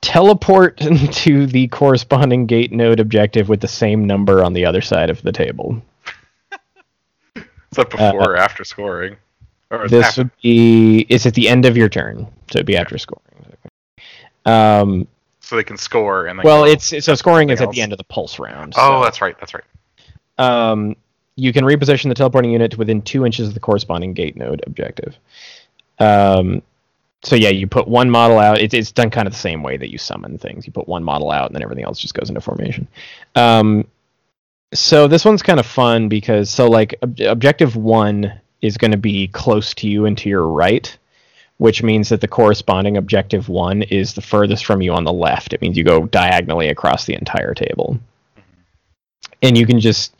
[0.00, 0.76] teleport
[1.12, 5.20] to the corresponding gate node objective with the same number on the other side of
[5.22, 5.82] the table.
[7.36, 9.16] Is that before or after scoring?
[9.70, 10.22] Or Uh, This after?
[10.22, 13.22] would be it's at the end of your turn, so it'd be after scoring.
[14.44, 15.06] Um,
[15.40, 17.98] so they can score and well, it's so scoring is something at the end of
[17.98, 18.74] the pulse round.
[18.76, 19.38] Oh, so, that's right.
[19.38, 19.64] That's right.
[20.42, 20.96] Um,
[21.36, 25.16] you can reposition the teleporting unit within two inches of the corresponding gate node objective.
[25.98, 26.62] Um,
[27.22, 28.60] so yeah, you put one model out.
[28.60, 30.66] It's it's done kind of the same way that you summon things.
[30.66, 32.88] You put one model out, and then everything else just goes into formation.
[33.36, 33.86] Um,
[34.74, 38.96] so this one's kind of fun because so like ob- objective one is going to
[38.96, 40.96] be close to you and to your right,
[41.58, 45.52] which means that the corresponding objective one is the furthest from you on the left.
[45.52, 47.98] It means you go diagonally across the entire table,
[49.42, 50.16] and you can just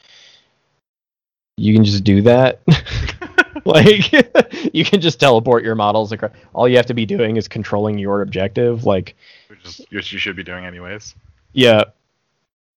[1.57, 2.61] you can just do that.
[3.65, 4.13] like
[4.75, 6.33] you can just teleport your models across.
[6.53, 8.85] All you have to be doing is controlling your objective.
[8.85, 9.15] Like
[9.49, 11.15] Which is which you should be doing anyways.
[11.53, 11.85] yeah,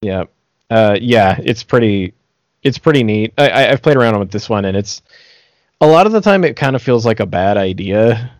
[0.02, 0.24] yeah,
[0.70, 1.38] uh, yeah.
[1.42, 2.14] It's pretty,
[2.62, 3.32] it's pretty neat.
[3.38, 5.02] I, I, I've played around with this one, and it's
[5.80, 8.30] a lot of the time it kind of feels like a bad idea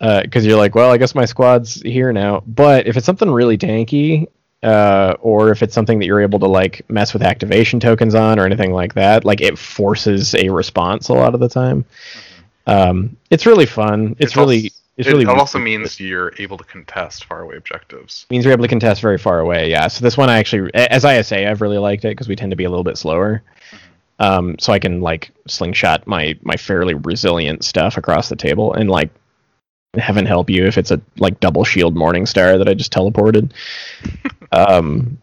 [0.00, 2.42] because you're like, well, I guess my squad's here now.
[2.46, 4.26] But if it's something really tanky,
[4.64, 8.38] uh, or if it's something that you're able to like mess with activation tokens on
[8.38, 11.84] or anything like that, like it forces a response a lot of the time.
[12.66, 14.16] Um, it's really fun.
[14.18, 15.24] It's, really, also, it's it, really.
[15.24, 18.26] it also means you're able to contest faraway objectives.
[18.30, 19.70] means you're able to contest very far away.
[19.70, 19.86] Yeah.
[19.88, 22.56] So this one I actually, as ISA, I've really liked it because we tend to
[22.56, 23.42] be a little bit slower.
[24.18, 28.88] Um, so I can like slingshot my my fairly resilient stuff across the table and
[28.88, 29.10] like
[29.98, 33.52] heaven help you if it's a like double shield morning star that I just teleported.
[34.52, 35.18] um,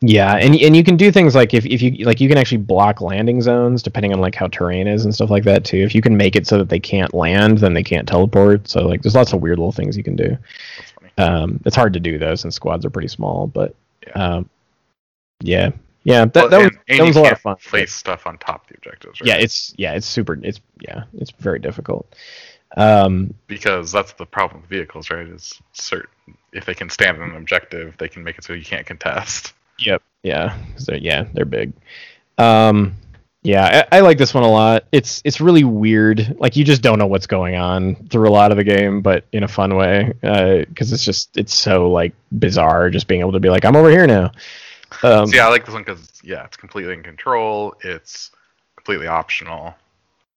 [0.00, 2.58] yeah, and and you can do things like if, if you like you can actually
[2.58, 5.78] block landing zones depending on like how terrain is and stuff like that too.
[5.78, 8.68] If you can make it so that they can't land, then they can't teleport.
[8.68, 10.38] So like there's lots of weird little things you can do.
[11.18, 13.74] Um, it's hard to do though since squads are pretty small, but
[14.06, 14.12] Yeah.
[14.36, 14.48] um,
[15.40, 15.70] yeah,
[16.04, 17.56] yeah, that, Well, that was, and, and that was a lot of fun.
[17.56, 19.28] Place stuff on top of the objectives, right?
[19.28, 20.38] Yeah, it's yeah, it's super.
[20.42, 22.14] It's yeah, it's very difficult.
[22.76, 25.26] Um, because that's the problem with vehicles, right?
[25.26, 26.10] Is certain
[26.52, 29.52] if they can stand on an objective, they can make it so you can't contest.
[29.78, 30.02] Yep.
[30.22, 30.56] Yeah.
[30.86, 31.72] they're, yeah, they're big.
[32.36, 32.94] Um,
[33.42, 34.84] yeah, I, I like this one a lot.
[34.92, 36.36] It's it's really weird.
[36.38, 39.24] Like you just don't know what's going on through a lot of the game, but
[39.32, 40.12] in a fun way.
[40.20, 42.90] Because it's just it's so like bizarre.
[42.90, 44.32] Just being able to be like, I'm over here now.
[45.02, 47.74] Um, so yeah, I like this one because yeah, it's completely in control.
[47.82, 48.30] It's
[48.76, 49.74] completely optional.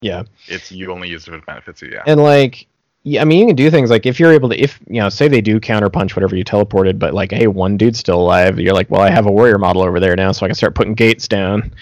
[0.02, 0.24] Yeah.
[0.46, 1.90] It's you only use it if it benefits you.
[1.92, 2.02] Yeah.
[2.06, 2.66] and like
[3.04, 5.08] yeah, I mean, you can do things like if you're able to, if you know,
[5.08, 8.60] say they do counterpunch whatever you teleported, but like, hey, one dude's still alive.
[8.60, 10.76] You're like, well, I have a warrior model over there now, so I can start
[10.76, 11.72] putting gates down.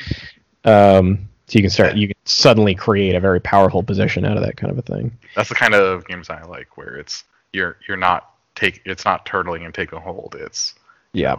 [0.65, 4.43] Um, so you can start, you can suddenly create a very powerful position out of
[4.45, 5.13] that kind of a thing.
[5.37, 9.27] That's the kind of games I like, where it's you're you're not take it's not
[9.27, 10.37] turtling and take a hold.
[10.39, 10.75] It's
[11.13, 11.37] Yeah.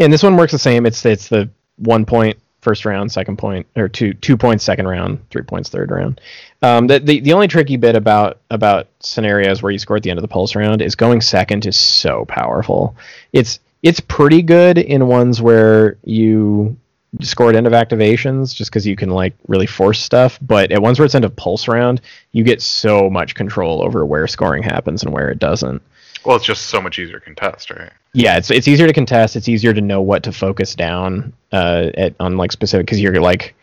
[0.00, 0.84] And this one works the same.
[0.84, 5.18] It's it's the one point first round, second point, or two two points second round,
[5.30, 6.20] three points third round.
[6.60, 10.10] Um, the, the the only tricky bit about about scenarios where you score at the
[10.10, 12.94] end of the pulse round is going second is so powerful.
[13.32, 16.76] It's it's pretty good in ones where you
[17.22, 20.38] score at end of activations just because you can like really force stuff.
[20.42, 22.02] But at ones where it's end of pulse round,
[22.32, 25.80] you get so much control over where scoring happens and where it doesn't
[26.24, 27.90] well, it's just so much easier to contest, right?
[28.14, 31.90] yeah it's it's easier to contest it's easier to know what to focus down uh
[31.94, 33.54] at on like specific because you're like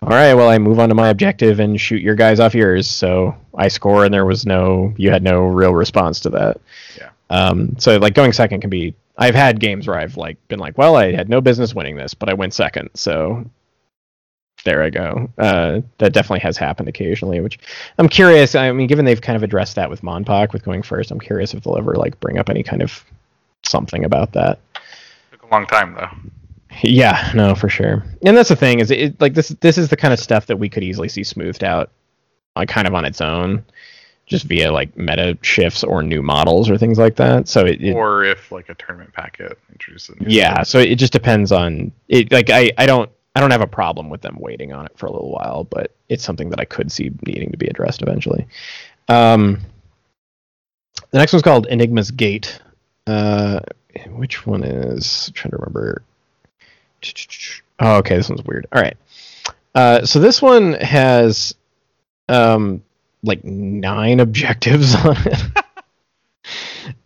[0.00, 2.88] all right well i move on to my objective and shoot your guys off yours
[2.88, 6.58] so i score and there was no you had no real response to that
[6.96, 7.10] Yeah.
[7.28, 10.78] um so like going second can be i've had games where i've like been like
[10.78, 13.44] well i had no business winning this but i went second so
[14.64, 17.58] there i go uh that definitely has happened occasionally which
[17.98, 21.10] i'm curious i mean given they've kind of addressed that with monpoc with going first
[21.10, 23.04] i'm curious if they'll ever like bring up any kind of
[23.62, 24.58] something about that
[25.30, 26.10] Took a long time though.
[26.82, 28.04] yeah, no, for sure.
[28.24, 29.48] And that's the thing is, it like this.
[29.60, 31.90] This is the kind of stuff that we could easily see smoothed out,
[32.56, 33.64] like kind of on its own,
[34.26, 37.48] just via like meta shifts or new models or things like that.
[37.48, 40.20] So it, it or if like a tournament packet introduces.
[40.20, 40.54] new yeah.
[40.54, 40.66] stuff.
[40.66, 42.32] So it just depends on it.
[42.32, 45.06] Like I, I don't, I don't have a problem with them waiting on it for
[45.06, 48.46] a little while, but it's something that I could see needing to be addressed eventually.
[49.08, 49.60] Um,
[51.10, 52.60] the next one's called Enigma's Gate.
[53.06, 53.60] Uh,
[54.08, 55.28] which one is?
[55.28, 56.02] I'm trying to remember.
[57.80, 58.16] Oh, okay.
[58.16, 58.66] This one's weird.
[58.72, 58.96] All right.
[59.74, 61.54] Uh, so this one has
[62.28, 62.82] um
[63.22, 65.63] like nine objectives on it.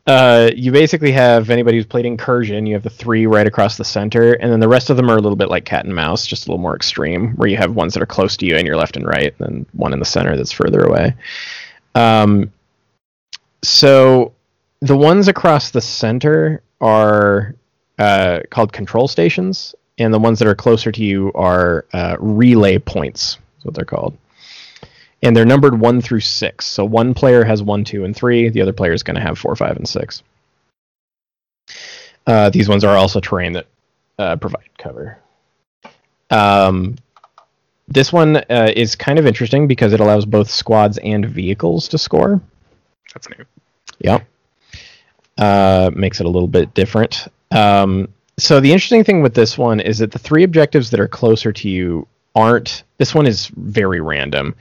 [0.09, 2.65] Uh, you basically have anybody who's played Incursion.
[2.65, 5.19] You have the three right across the center, and then the rest of them are
[5.19, 7.75] a little bit like cat and mouse, just a little more extreme, where you have
[7.75, 9.99] ones that are close to you and your left and right, and then one in
[9.99, 11.15] the center that's further away.
[11.95, 12.51] Um,
[13.63, 14.33] so
[14.81, 17.55] the ones across the center are
[17.99, 22.79] uh, called control stations, and the ones that are closer to you are uh, relay
[22.79, 23.37] points.
[23.59, 24.17] Is what they're called
[25.23, 26.66] and they're numbered one through six.
[26.66, 28.49] So one player has one, two, and three.
[28.49, 30.23] The other player is going to have four, five, and six.
[32.27, 33.66] Uh, these ones are also terrain that
[34.19, 35.19] uh, provide cover.
[36.31, 36.97] Um,
[37.89, 41.99] this one uh, is kind of interesting because it allows both squads and vehicles to
[41.99, 42.41] score.
[43.14, 43.45] That's new.
[44.01, 44.27] Yep.
[45.39, 47.29] Uh, makes it a little bit different.
[47.51, 48.09] Um,
[48.39, 51.51] so the interesting thing with this one is that the three objectives that are closer
[51.53, 52.85] to you aren't.
[52.99, 54.55] This one is very random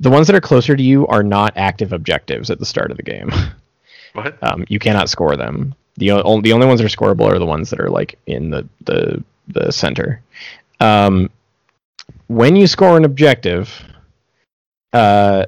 [0.00, 2.96] the ones that are closer to you are not active objectives at the start of
[2.96, 3.30] the game.
[4.14, 4.42] What?
[4.42, 5.74] Um, you cannot score them.
[5.98, 8.48] The, o- the only ones that are scoreable are the ones that are like in
[8.50, 10.22] the the the center.
[10.80, 11.28] Um,
[12.26, 13.70] when you score an objective,
[14.94, 15.44] uh,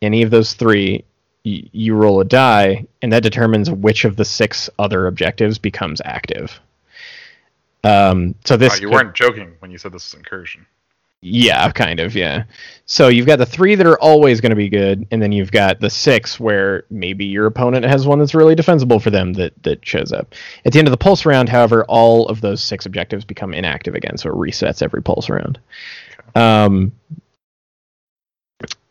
[0.00, 1.04] any of those three,
[1.44, 6.00] y- you roll a die, and that determines which of the six other objectives becomes
[6.04, 6.58] active.
[7.84, 10.64] Um, so this you could- weren't joking when you said this is incursion.
[11.22, 12.44] Yeah, kind of, yeah.
[12.84, 15.50] So you've got the three that are always going to be good, and then you've
[15.50, 19.60] got the six where maybe your opponent has one that's really defensible for them that
[19.64, 20.34] that shows up.
[20.64, 23.94] At the end of the pulse round, however, all of those six objectives become inactive
[23.94, 25.58] again, so it resets every pulse round.
[26.34, 26.92] Um,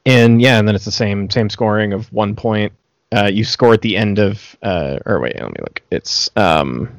[0.05, 2.73] and yeah, and then it's the same same scoring of one point.
[3.15, 5.81] Uh, you score at the end of, uh, or wait, let me look.
[5.91, 6.89] It's um,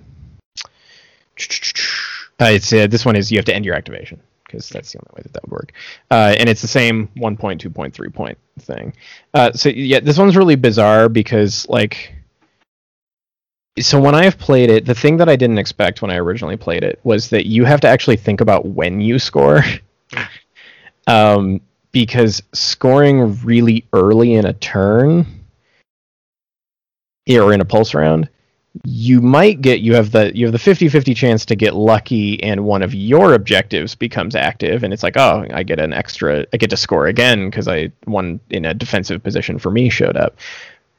[2.41, 4.99] uh, it's uh, this one is you have to end your activation because that's the
[4.99, 5.73] only way that that would work.
[6.11, 8.93] Uh, and it's the same one point, two point, three point thing.
[9.35, 12.13] Uh, so yeah, this one's really bizarre because like,
[13.79, 16.57] so when I have played it, the thing that I didn't expect when I originally
[16.57, 19.63] played it was that you have to actually think about when you score.
[21.07, 21.61] um,
[21.93, 25.27] because scoring really early in a turn
[27.29, 28.29] or in a pulse round
[28.85, 32.65] you might get you have the you have the 50-50 chance to get lucky and
[32.65, 36.57] one of your objectives becomes active and it's like oh i get an extra i
[36.57, 40.37] get to score again because i one in a defensive position for me showed up.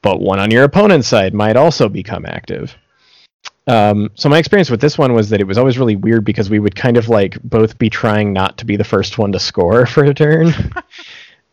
[0.02, 2.76] But one on your opponent's side might also become active.
[3.66, 6.48] Um, so my experience with this one was that it was always really weird because
[6.48, 9.38] we would kind of like both be trying not to be the first one to
[9.38, 10.52] score for a turn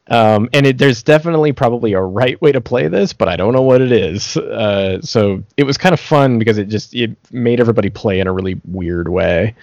[0.07, 3.53] um, and it, there's definitely probably a right way to play this, but I don't
[3.53, 4.37] know what it is.
[4.37, 8.27] Uh, so it was kind of fun because it just it made everybody play in
[8.27, 9.55] a really weird way.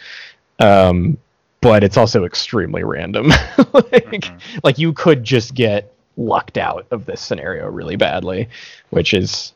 [0.59, 1.17] Um,
[1.61, 3.33] but it's also extremely random.
[3.73, 4.25] like,
[4.65, 8.49] like you could just get lucked out of this scenario really badly,
[8.91, 9.53] which is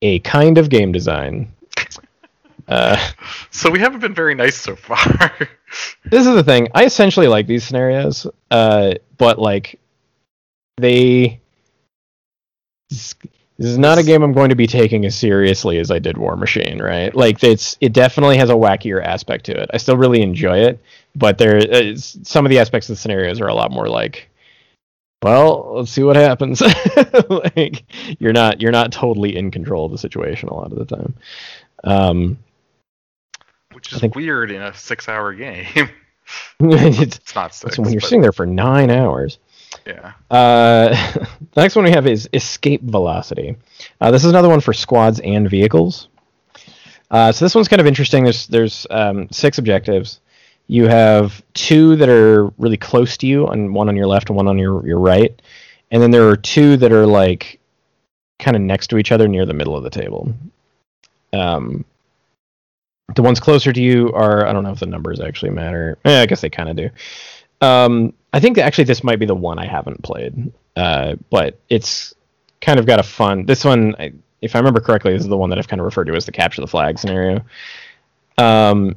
[0.00, 1.52] a kind of game design.
[2.68, 2.98] Uh,
[3.50, 4.98] So we haven't been very nice so far.
[6.04, 6.68] this is the thing.
[6.74, 9.80] I essentially like these scenarios, uh, but like
[10.78, 11.40] they.
[12.90, 13.14] This
[13.58, 16.36] is not a game I'm going to be taking as seriously as I did War
[16.36, 17.12] Machine, right?
[17.14, 19.68] Like it's it definitely has a wackier aspect to it.
[19.74, 20.80] I still really enjoy it,
[21.16, 24.28] but there is, some of the aspects of the scenarios are a lot more like,
[25.24, 26.60] well, let's see what happens.
[27.28, 27.82] like
[28.20, 31.14] you're not you're not totally in control of the situation a lot of the time.
[31.82, 32.38] Um,
[33.72, 35.66] Which is think- weird in a six-hour game.
[36.60, 37.74] it's, it's not six.
[37.74, 39.38] so when you're but- sitting there for nine hours.
[39.88, 40.12] Yeah.
[40.30, 40.88] Uh,
[41.52, 43.56] the next one we have is escape velocity.
[44.00, 46.08] Uh, this is another one for squads and vehicles.
[47.10, 48.22] Uh, so this one's kind of interesting.
[48.22, 50.20] There's there's um, six objectives.
[50.66, 54.36] You have two that are really close to you, and one on your left and
[54.36, 55.40] one on your your right,
[55.90, 57.58] and then there are two that are like
[58.38, 60.32] kind of next to each other near the middle of the table.
[61.32, 61.84] Um,
[63.14, 65.96] the ones closer to you are I don't know if the numbers actually matter.
[66.04, 66.90] Eh, I guess they kind of do.
[67.62, 72.14] Um, I think actually this might be the one I haven't played, uh, but it's
[72.60, 73.46] kind of got a fun.
[73.46, 73.94] This one,
[74.42, 76.32] if I remember correctly, is the one that I've kind of referred to as the
[76.32, 77.40] capture the flag scenario.
[78.36, 78.96] Um,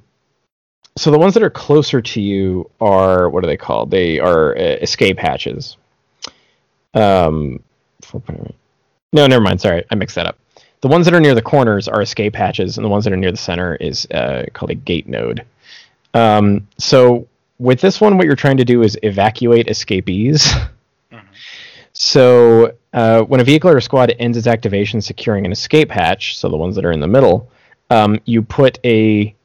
[0.97, 3.91] so the ones that are closer to you are what are they called?
[3.91, 5.77] They are uh, escape hatches.
[6.93, 7.63] Um,
[9.13, 9.61] no, never mind.
[9.61, 10.37] Sorry, I mixed that up.
[10.81, 13.17] The ones that are near the corners are escape hatches, and the ones that are
[13.17, 15.45] near the center is uh, called a gate node.
[16.13, 17.27] Um, so
[17.61, 20.51] with this one, what you're trying to do is evacuate escapees.
[21.11, 21.21] Mhm.
[21.93, 26.37] So uh, when a vehicle or a squad ends its activation securing an escape hatch,
[26.37, 27.51] so the ones that are in the middle,
[27.91, 29.35] um, you put a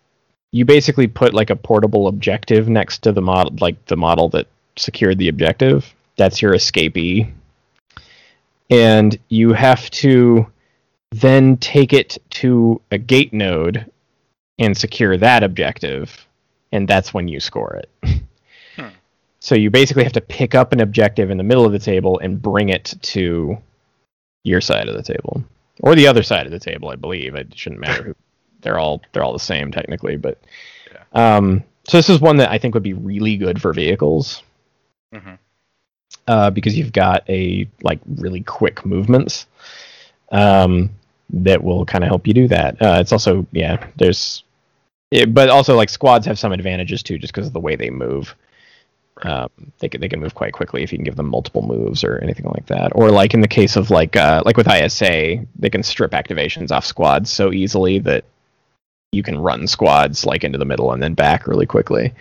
[0.52, 4.46] you basically put like a portable objective next to the model, like the model that
[4.76, 5.94] secured the objective.
[6.16, 7.30] That's your escapee,
[8.70, 10.46] and you have to
[11.10, 13.84] then take it to a gate node
[14.58, 16.26] and secure that objective,
[16.72, 17.90] and that's when you score it.
[18.76, 18.88] Hmm.
[19.40, 22.18] So you basically have to pick up an objective in the middle of the table
[22.18, 23.56] and bring it to
[24.44, 25.42] your side of the table,
[25.80, 26.90] or the other side of the table.
[26.90, 28.02] I believe it shouldn't matter.
[28.02, 28.14] who
[28.60, 30.38] They're all they're all the same technically, but
[31.14, 34.42] um, so this is one that I think would be really good for vehicles
[35.14, 35.38] Mhm.
[36.26, 39.46] uh, because you've got a like really quick movements
[40.32, 40.90] um,
[41.30, 42.80] that will kind of help you do that.
[42.82, 44.42] Uh, it's also yeah, there's,
[45.10, 47.90] it, but also like squads have some advantages too, just because of the way they
[47.90, 48.34] move.
[49.22, 49.48] Um,
[49.78, 52.18] they can they can move quite quickly if you can give them multiple moves or
[52.18, 52.92] anything like that.
[52.94, 56.70] Or like in the case of like uh, like with ISA, they can strip activations
[56.70, 58.24] off squads so easily that
[59.12, 62.12] you can run squads like into the middle and then back really quickly,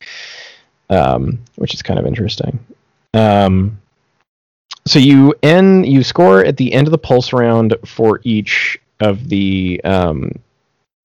[0.89, 2.59] um, which is kind of interesting.
[3.13, 3.81] Um,
[4.88, 9.27] so you end you score at the end of the pulse round for each of
[9.27, 10.31] the um,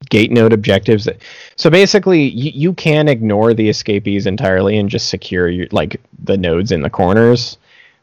[0.08, 1.08] gate node objectives.
[1.56, 6.36] So basically, you, you can ignore the escapees entirely and just secure your, like the
[6.36, 7.58] nodes in the corners,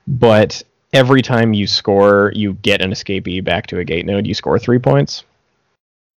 [0.08, 4.28] but every time you score, you get an escapee back to a gate node.
[4.28, 5.24] You score three points,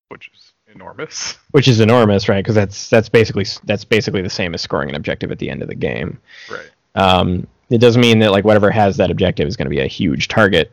[0.10, 1.38] which is enormous.
[1.52, 2.44] which is enormous, right?
[2.44, 5.62] Because that's that's basically that's basically the same as scoring an objective at the end
[5.62, 6.20] of the game.
[6.52, 6.70] Right.
[6.96, 9.88] Um, it doesn't mean that like whatever has that objective is going to be a
[9.88, 10.72] huge target,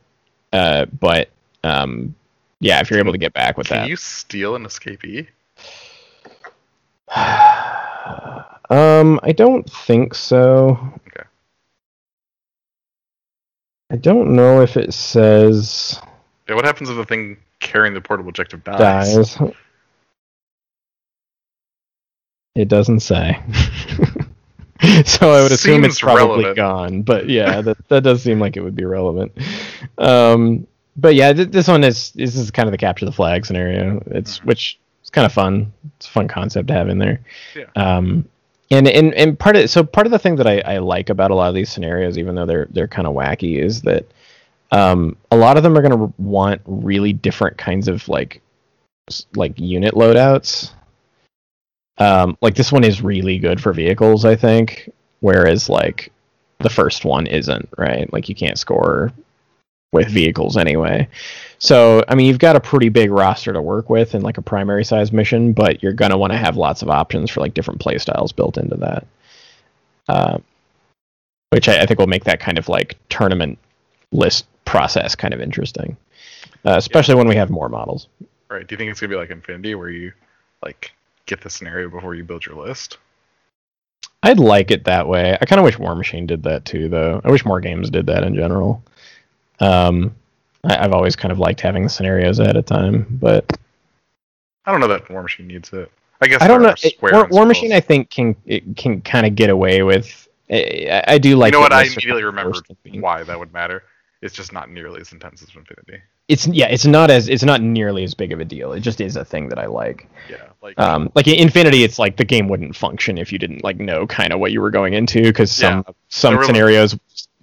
[0.52, 1.28] uh, but
[1.62, 2.14] um,
[2.60, 3.82] yeah, if you're able to get back with Can that.
[3.82, 5.26] Can you steal an escapee?
[8.70, 10.78] um, I don't think so.
[11.08, 11.26] Okay.
[13.90, 16.00] I don't know if it says
[16.48, 19.36] Yeah, what happens if the thing carrying the portable objective dies?
[19.36, 19.52] dies.
[22.54, 23.38] It doesn't say.
[25.04, 26.56] so I would assume it's probably relevant.
[26.56, 27.02] gone.
[27.02, 29.32] But yeah, that that does seem like it would be relevant.
[29.98, 30.66] Um,
[30.96, 34.02] but yeah, th- this one is this is kind of the capture the flag scenario.
[34.06, 34.44] It's Mhm.
[34.44, 35.72] which is kind of fun.
[35.96, 37.20] It's a fun concept to have in there.
[37.54, 37.64] Yeah.
[37.76, 38.24] Um,
[38.70, 41.30] and and and part of so part of the thing that I, I like about
[41.30, 44.04] a lot of these scenarios, even though they're they're kind of wacky, is that
[44.72, 48.40] um, a lot of them are going to want really different kinds of like
[49.36, 50.72] like unit loadouts.
[51.98, 54.90] Um, like this one is really good for vehicles, I think,
[55.20, 56.12] whereas like
[56.58, 58.12] the first one isn't, right?
[58.12, 59.12] Like you can't score
[59.96, 61.08] with vehicles anyway.
[61.58, 64.42] So, I mean, you've got a pretty big roster to work with in like a
[64.42, 67.54] primary size mission, but you're going to want to have lots of options for like
[67.54, 69.06] different play styles built into that.
[70.08, 70.44] Um,
[71.50, 73.58] which I, I think will make that kind of like tournament
[74.12, 75.96] list process kind of interesting,
[76.64, 78.08] uh, especially when we have more models.
[78.50, 78.66] Right.
[78.66, 80.12] Do you think it's gonna be like Infinity, where you
[80.62, 80.92] like
[81.26, 82.98] get the scenario before you build your list?
[84.22, 85.36] I'd like it that way.
[85.40, 87.20] I kind of wish War Machine did that too, though.
[87.24, 88.82] I wish more games did that in general.
[89.60, 90.14] Um,
[90.64, 93.58] I, I've always kind of liked having the scenarios ahead of time, but
[94.64, 95.90] I don't know that War Machine needs it.
[96.20, 96.74] I guess I don't know.
[96.82, 100.28] It, War, War Machine, I think, can it can kind of get away with.
[100.50, 101.52] I, I do like.
[101.52, 101.72] you know what?
[101.72, 103.82] I immediately remembered forced to be- why that would matter.
[104.22, 106.02] It's just not nearly as intense as Infinity.
[106.28, 108.72] It's yeah, it's not as it's not nearly as big of a deal.
[108.72, 110.08] It just is a thing that I like.
[110.28, 110.36] Yeah.
[110.62, 113.76] Like Um, like in Infinity, it's like the game wouldn't function if you didn't like
[113.78, 116.98] know kind of what you were going into because some some There were- scenarios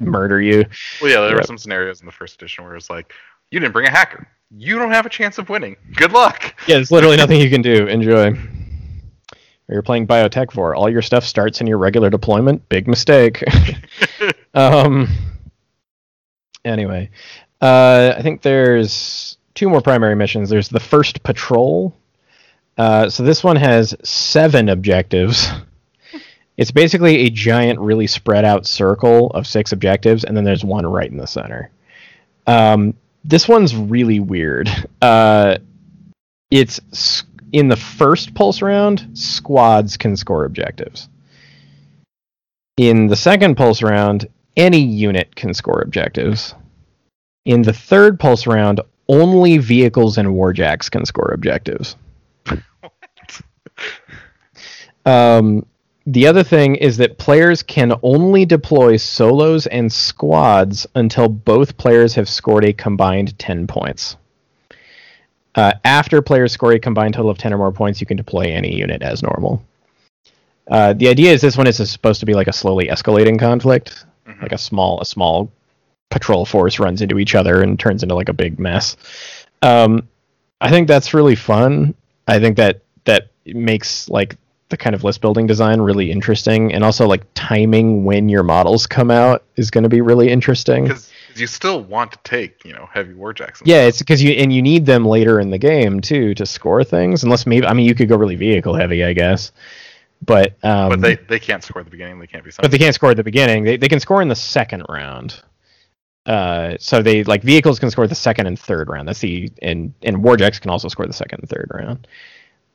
[0.07, 0.65] murder you.
[1.01, 1.35] Well, yeah, there Yeah.
[1.35, 3.13] were some scenarios in the first edition where it's like,
[3.51, 4.27] you didn't bring a hacker.
[4.55, 5.75] You don't have a chance of winning.
[5.95, 6.55] Good luck.
[6.67, 7.87] Yeah, there's literally nothing you can do.
[7.87, 8.31] Enjoy.
[8.31, 8.37] Or
[9.69, 12.67] you're playing Biotech for all your stuff starts in your regular deployment.
[12.69, 13.43] Big mistake.
[14.53, 15.07] um.
[16.65, 17.09] Anyway,
[17.61, 20.49] uh, I think there's two more primary missions.
[20.49, 21.93] There's the first patrol.
[22.77, 25.49] Uh, so this one has seven objectives.
[26.57, 30.85] It's basically a giant, really spread out circle of six objectives, and then there's one
[30.85, 31.71] right in the center.
[32.45, 32.93] Um,
[33.23, 34.69] this one's really weird.
[35.01, 35.57] Uh,
[36.49, 36.79] it's
[37.51, 41.09] in the first pulse round, squads can score objectives.
[42.77, 46.55] In the second pulse round, any unit can score objectives.
[47.43, 48.79] In the third pulse round,
[49.09, 51.97] only vehicles and warjacks can score objectives.
[55.05, 55.65] Um,
[56.05, 62.15] the other thing is that players can only deploy solos and squads until both players
[62.15, 64.17] have scored a combined 10 points.
[65.55, 68.41] Uh, after players score a combined total of 10 or more points, you can deploy
[68.41, 69.63] any unit as normal.
[70.67, 74.05] Uh, the idea is this one is supposed to be like a slowly escalating conflict,
[74.27, 74.41] Mhm.
[74.41, 75.51] like a small a small
[76.09, 78.95] patrol force runs into each other and turns into like a big mess.
[79.61, 80.07] Um,
[80.61, 81.93] I think that's really fun.
[82.27, 84.37] I think that that makes like
[84.73, 88.87] the kind of list building design really interesting, and also like timing when your models
[88.87, 90.85] come out is going to be really interesting.
[90.85, 93.61] because you still want to take, you know, heavy warjacks.
[93.63, 96.83] Yeah, it's because you and you need them later in the game too to score
[96.83, 97.23] things.
[97.23, 99.51] Unless maybe I mean you could go really vehicle heavy, I guess.
[100.25, 102.19] But um, But they, they can't score at the beginning.
[102.19, 102.49] They can't be.
[102.49, 102.63] something.
[102.63, 103.63] but they can't score at the beginning.
[103.63, 105.39] They they can score in the second round.
[106.25, 109.07] Uh, so they like vehicles can score the second and third round.
[109.07, 112.07] That's the and and warjacks can also score the second and third round.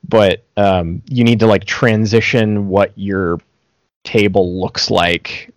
[0.07, 3.39] But um, you need to like transition what your
[4.03, 5.51] table looks like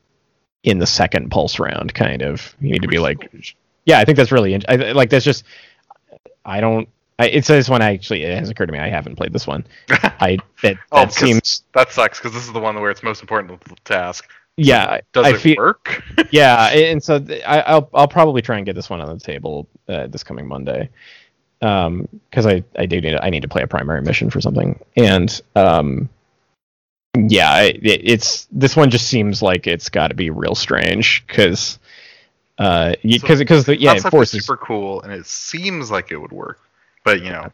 [0.62, 1.94] in the second pulse round.
[1.94, 3.30] Kind of, you need to be like,
[3.84, 5.44] yeah, I think that's really int- I, like that's just.
[6.44, 6.88] I don't.
[7.18, 8.24] I, it says one actually.
[8.24, 8.78] It has occurred to me.
[8.78, 9.64] I haven't played this one.
[9.90, 13.20] I that, Oh, that seems that sucks because this is the one where it's most
[13.20, 14.28] important to ask.
[14.56, 15.00] yeah.
[15.12, 16.02] Does I it feel, work?
[16.32, 19.20] yeah, and so th- I, I'll I'll probably try and get this one on the
[19.24, 20.90] table uh, this coming Monday,
[21.62, 24.78] um, because I I do need I need to play a primary mission for something,
[24.96, 26.08] and um,
[27.16, 31.78] yeah, it, it's this one just seems like it's got to be real strange because.
[32.58, 34.44] Uh, because because the yeah, it forces.
[34.44, 36.60] super cool, and it seems like it would work,
[37.02, 37.50] but you know,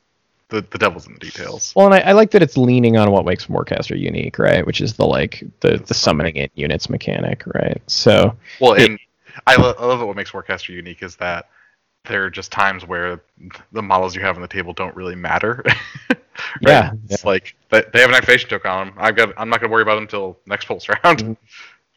[0.49, 1.73] the the devil's in the details.
[1.77, 4.67] Well, and I, I like that it's leaning on what makes Warcaster unique, right?
[4.67, 7.81] Which is the like the the summoning in units mechanic, right?
[7.87, 8.99] So Well, It- and
[9.47, 11.49] I, lo- I love that what makes Warcaster unique is that
[12.09, 13.21] there are just times where
[13.73, 15.63] the models you have on the table don't really matter.
[16.09, 16.19] right?
[16.61, 18.97] Yeah, it's like they have an activation token on them.
[18.99, 21.19] I've got I'm not gonna worry about them until next pulse round.
[21.19, 21.37] Mhm.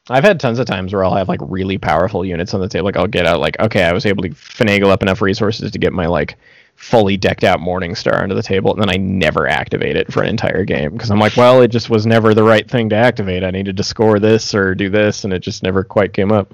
[0.10, 2.86] I've had tons of times where I'll have like really powerful units on the table.
[2.86, 5.80] Like I'll get out like, okay, I was able to finagle up enough resources to
[5.80, 6.38] get my like
[6.76, 10.24] fully decked out Morning Star onto the table, and then I never activate it for
[10.24, 12.96] an entire game because I'm like, well, it just was never the right thing to
[12.96, 13.44] activate.
[13.44, 16.54] I needed to score this or do this, and it just never quite came up.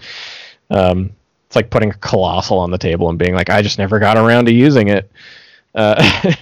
[0.70, 1.12] Um,
[1.48, 4.18] it's like putting a colossal on the table and being like, I just never got
[4.18, 5.10] around to using it.
[5.74, 5.96] Uh,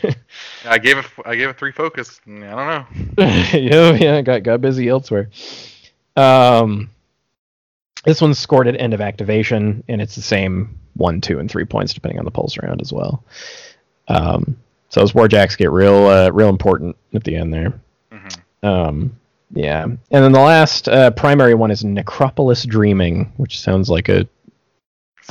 [0.66, 2.20] I gave it I gave it three focus.
[2.26, 2.86] I don't know.
[3.18, 5.30] yeah, yeah, got got busy elsewhere.
[6.16, 6.90] Um,
[8.04, 11.66] this one's scored at end of activation, and it's the same one, two, and three
[11.66, 13.24] points depending on the pulse round as well.
[14.08, 14.58] Um,
[14.90, 17.74] so those warjacks get real, uh, real important at the end there.
[18.12, 18.38] Mhm.
[18.64, 19.20] Um,
[19.52, 24.28] yeah, and then the last uh, primary one is Necropolis Dreaming, which sounds like a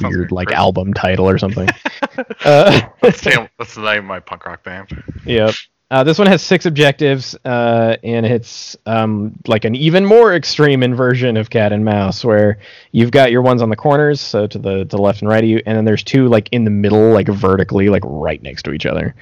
[0.01, 1.69] Sounds weird like album title or something.
[2.45, 5.03] uh, That's, the name- that's the name of my punk rock band.
[5.25, 5.55] Yep.
[5.91, 10.83] Uh, this one has six objectives, uh, and it's um, like an even more extreme
[10.83, 12.59] inversion of cat and mouse, where
[12.91, 15.45] you've got your ones on the corners, so to the to the left and right
[15.45, 18.65] of you, and then there's two like in the middle, like vertically, like right next
[18.65, 19.15] to each other.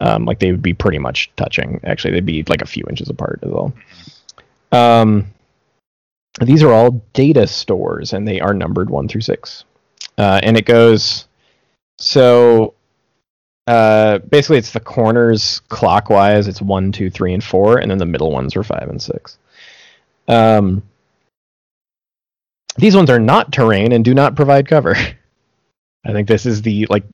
[0.00, 1.80] Um, like they would be pretty much touching.
[1.84, 3.72] Actually, they'd be like a few inches apart as well.
[4.72, 5.32] Um,
[6.42, 9.64] these are all data stores, and they are numbered one through six.
[10.18, 11.26] Uh, and it goes
[11.98, 12.74] so
[13.66, 16.46] uh, basically, it's the corners clockwise.
[16.46, 19.38] It's one, two, three, and four, and then the middle ones are five and six.
[20.28, 20.82] Um,
[22.76, 24.94] these ones are not terrain and do not provide cover.
[26.04, 27.04] I think this is the like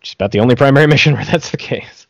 [0.00, 2.06] just about the only primary mission where that's the case.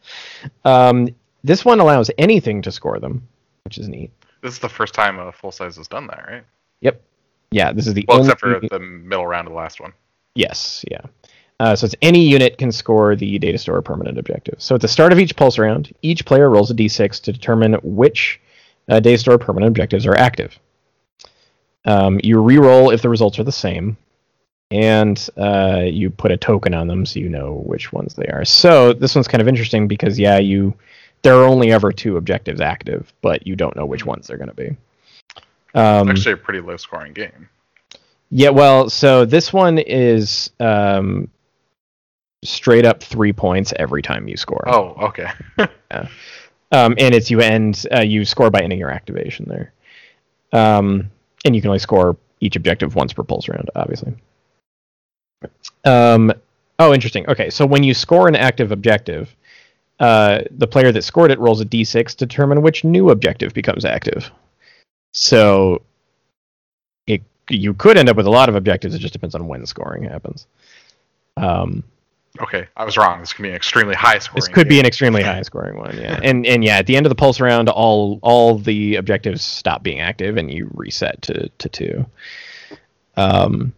[0.65, 1.09] Um,
[1.43, 3.27] this one allows anything to score them,
[3.65, 4.13] which is neat.
[4.43, 6.45] This is the first time a full size has done that, right?
[6.83, 7.03] Yep.
[7.51, 8.29] Yeah, this is the Well, only.
[8.29, 9.93] except for the middle round of the last one.
[10.37, 11.01] Yes, yeah.
[11.59, 14.57] Uh, so it's any unit can score the data store permanent objective.
[14.59, 17.75] So at the start of each pulse round, each player rolls a d6 to determine
[17.83, 18.41] which
[18.89, 20.59] uh, data store permanent objectives are active.
[21.87, 23.97] Um, you re-roll if the results are the same,
[24.71, 28.45] and uh, you put a token on them so you know which ones they are.
[28.45, 30.75] So this one's kind of interesting because yeah, you
[31.23, 34.51] there are only ever two objectives active, but you don't know which ones they're going
[34.51, 34.77] to be.
[35.75, 37.49] Um, It's actually a pretty low scoring game.
[38.31, 41.29] Yeah, well, so this one is um,
[42.45, 44.65] straight up three points every time you score.
[44.67, 45.29] Oh, okay.
[46.73, 49.73] Um, and it's you end uh, you score by ending your activation there.
[50.53, 51.11] Um,
[51.45, 54.15] and you can only score each objective once per pulse round, obviously.
[55.85, 56.33] Um,
[56.79, 57.29] oh, interesting.
[57.29, 59.35] Okay, so when you score an active objective,
[60.01, 63.85] uh, the player that scored it rolls a d6 to determine which new objective becomes
[63.85, 64.31] active.
[65.13, 65.83] So
[67.49, 68.95] you could end up with a lot of objectives.
[68.95, 70.47] It just depends on when scoring happens.
[71.37, 71.85] Um,
[72.41, 73.21] Okay, I was wrong.
[73.21, 74.41] This could be an extremely high scoring.
[74.41, 76.21] this could be an extremely high scoring one, yeah.
[76.23, 79.83] And and yeah, at the end of the pulse round, all all the objectives stop
[79.83, 82.07] being active, and you reset to to two.
[83.17, 83.73] Um,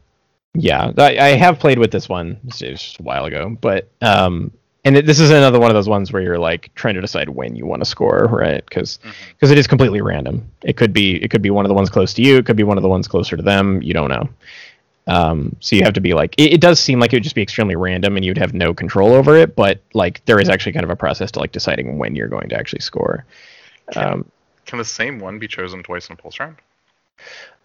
[0.54, 2.38] yeah, I, I have played with this one.
[2.46, 4.50] It's just a while ago, but um,
[4.89, 7.28] and it, this is another one of those ones where you're like trying to decide
[7.28, 8.64] when you want to score, right?
[8.64, 9.51] Because Mhm.
[9.53, 10.51] it is completely random.
[10.64, 12.39] It could be it could be one of the ones close to you.
[12.39, 13.80] It could be one of the ones closer to them.
[13.82, 14.28] You don't know.
[15.07, 17.34] Um, so you have to be like, it, it does seem like it would just
[17.34, 20.72] be extremely random and you'd have no control over it, but like there is actually
[20.72, 23.24] kind of a process to like deciding when you're going to actually score.
[23.97, 24.30] Um,
[24.66, 26.57] Can the same one be chosen twice in a pulse round?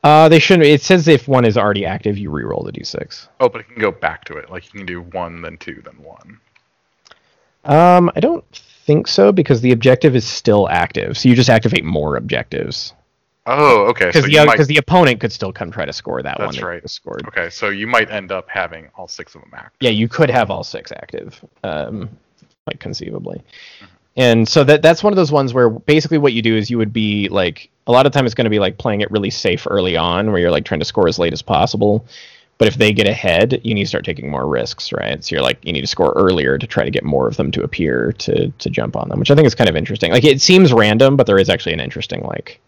[0.06, 0.68] Uh, they shouldn't.
[0.68, 3.28] It says if one is already active, you re-roll the d6.
[3.42, 4.50] Oh, but it can go back to it.
[4.50, 6.40] Like you can do one, then two, then one.
[7.64, 8.44] Um, I don't
[8.86, 12.94] think so because the objective is still active, so you just activate more objectives.
[13.46, 14.08] Oh, okay.
[14.08, 14.68] Because So the might.
[14.68, 16.50] the opponent could still come try to score that one.
[16.50, 16.90] That's right.
[16.90, 17.28] Scored.
[17.28, 19.78] Okay, so you might end up having all six of them active.
[19.82, 22.10] Yeah, you could have all six active, um,
[22.68, 23.42] like conceivably.
[24.16, 26.78] And so that that's one of those ones where basically what you do is you
[26.78, 29.32] would be like a lot of time it's going to be like playing it really
[29.32, 32.06] safe early on, where you're like trying to score as late as possible.
[32.64, 35.22] But if they get ahead, you need to start taking more risks, right?
[35.22, 37.52] So you're like you need to score earlier to try to get more of them
[37.52, 40.14] to appear to to jump on them, which I think is kind of interesting.
[40.14, 42.62] Like it seems random, but there is actually an interesting like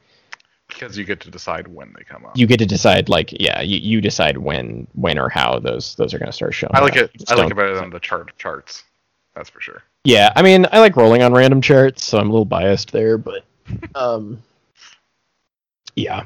[0.67, 2.35] Because you get to decide when they come up.
[2.35, 6.13] you get to decide like yeah you, you decide when when or how those those
[6.13, 6.71] are going to start showing.
[6.75, 7.03] I like up.
[7.03, 7.13] it.
[7.13, 8.83] Just I like it better than the chart charts.
[9.33, 9.81] That's for sure.
[10.03, 13.17] Yeah, I mean, I like rolling on random charts, so I'm a little biased there,
[13.17, 13.45] but
[13.95, 14.43] um,
[15.95, 16.25] yeah.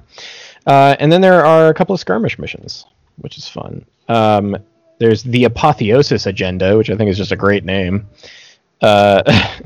[0.65, 2.85] Uh, and then there are a couple of skirmish missions,
[3.21, 3.85] which is fun.
[4.07, 4.57] Um,
[4.99, 8.07] there's the Apotheosis Agenda, which I think is just a great name.
[8.81, 9.23] Uh,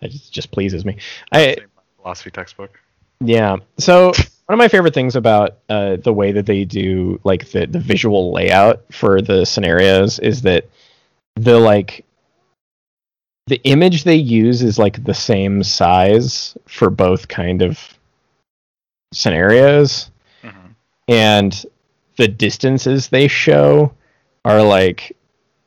[0.00, 0.98] it just, just pleases me.
[1.32, 1.56] I
[1.96, 2.78] philosophy textbook.
[3.20, 3.56] yeah.
[3.78, 7.66] So one of my favorite things about uh, the way that they do like the
[7.66, 10.68] the visual layout for the scenarios is that
[11.36, 12.04] the like
[13.46, 17.78] the image they use is like the same size for both kind of
[19.12, 20.10] scenarios
[20.42, 20.48] hmm
[21.08, 21.66] and
[22.16, 23.92] the distances they show
[24.44, 25.16] are like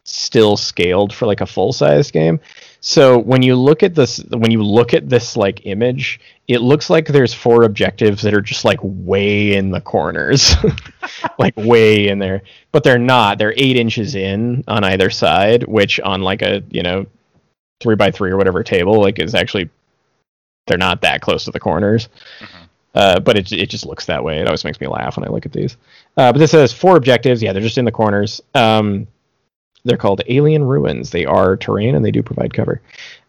[0.04, 2.40] still scaled for like a full size game.
[2.80, 6.90] So when you look at this when you look at this like image, it looks
[6.90, 10.54] like there's four objectives that are just like way in the corners.
[11.40, 12.44] like way in there.
[12.72, 13.40] But they're not.
[13.40, 17.08] They're eight inches in on either side, which on like a, you know,
[17.82, 19.70] three by three or whatever table, like is actually
[20.68, 22.10] they're not that close to the corners.
[22.40, 22.65] Mhm.
[22.96, 24.40] Uh, but it, it just looks that way.
[24.40, 25.78] It always makes me laugh when I look at these.
[26.18, 27.44] Uh, but this has four objectives.
[27.44, 28.42] Yeah, they're just in the corners.
[28.54, 29.08] Um,
[29.84, 31.12] they're called Alien Ruins.
[31.12, 32.82] They are terrain and they do provide cover.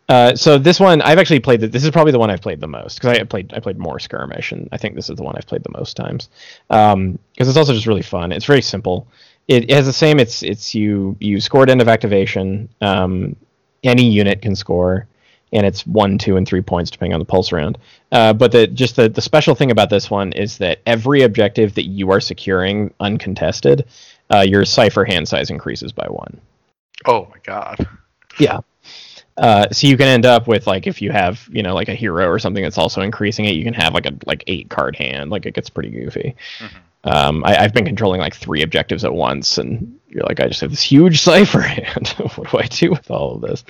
[0.09, 1.61] Uh, so this one, I've actually played.
[1.61, 3.77] The, this is probably the one I've played the most because I played I played
[3.77, 6.29] more skirmish, and I think this is the one I've played the most times.
[6.69, 8.31] Because it's also just really fun.
[8.31, 9.09] It's very simple.
[9.49, 10.21] It, it has the same.
[10.21, 12.69] It's it's you you score end of activation.
[12.81, 13.35] Um,
[13.83, 15.09] any unit can score,
[15.53, 17.79] and it's one, two, and three points depending on the pulse round.
[18.13, 21.75] Uh, but the just the, the special thing about this one is that every objective
[21.75, 23.87] that you are securing uncontested,
[24.33, 26.41] uh, your cipher hand size increases by one.
[27.05, 27.87] Oh my god.
[28.39, 28.61] Yeah.
[29.37, 31.95] Uh, so you can end up with like if you have you know like a
[31.95, 34.97] hero or something that's also increasing it, you can have like a like eight card
[34.97, 35.31] hand.
[35.31, 36.35] Like it gets pretty goofy.
[36.59, 36.71] Mhm.
[37.07, 40.61] Um, I, I've been controlling like three objectives at once, and you're like, I just
[40.61, 42.09] have this huge cipher hand.
[42.35, 43.65] what do I do with all of this?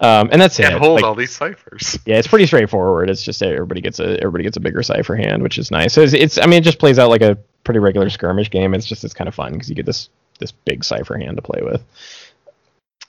[0.00, 0.78] Um, and that's Can't it.
[0.80, 1.98] hold Like, all these ciphers.
[2.06, 3.10] yeah, it's pretty straightforward.
[3.10, 5.98] It's just everybody gets a everybody gets a bigger cipher hand, which is nice.
[5.98, 8.72] It's, it's I mean, it just plays out like a pretty regular skirmish game.
[8.72, 10.08] It's just it's kind of fun because you get this
[10.38, 11.82] this big cipher hand to play with.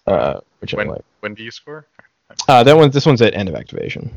[0.07, 1.01] Uh, which I When like.
[1.19, 1.85] when do you score?
[2.47, 2.89] Uh, that one.
[2.89, 4.11] This one's at end of activation.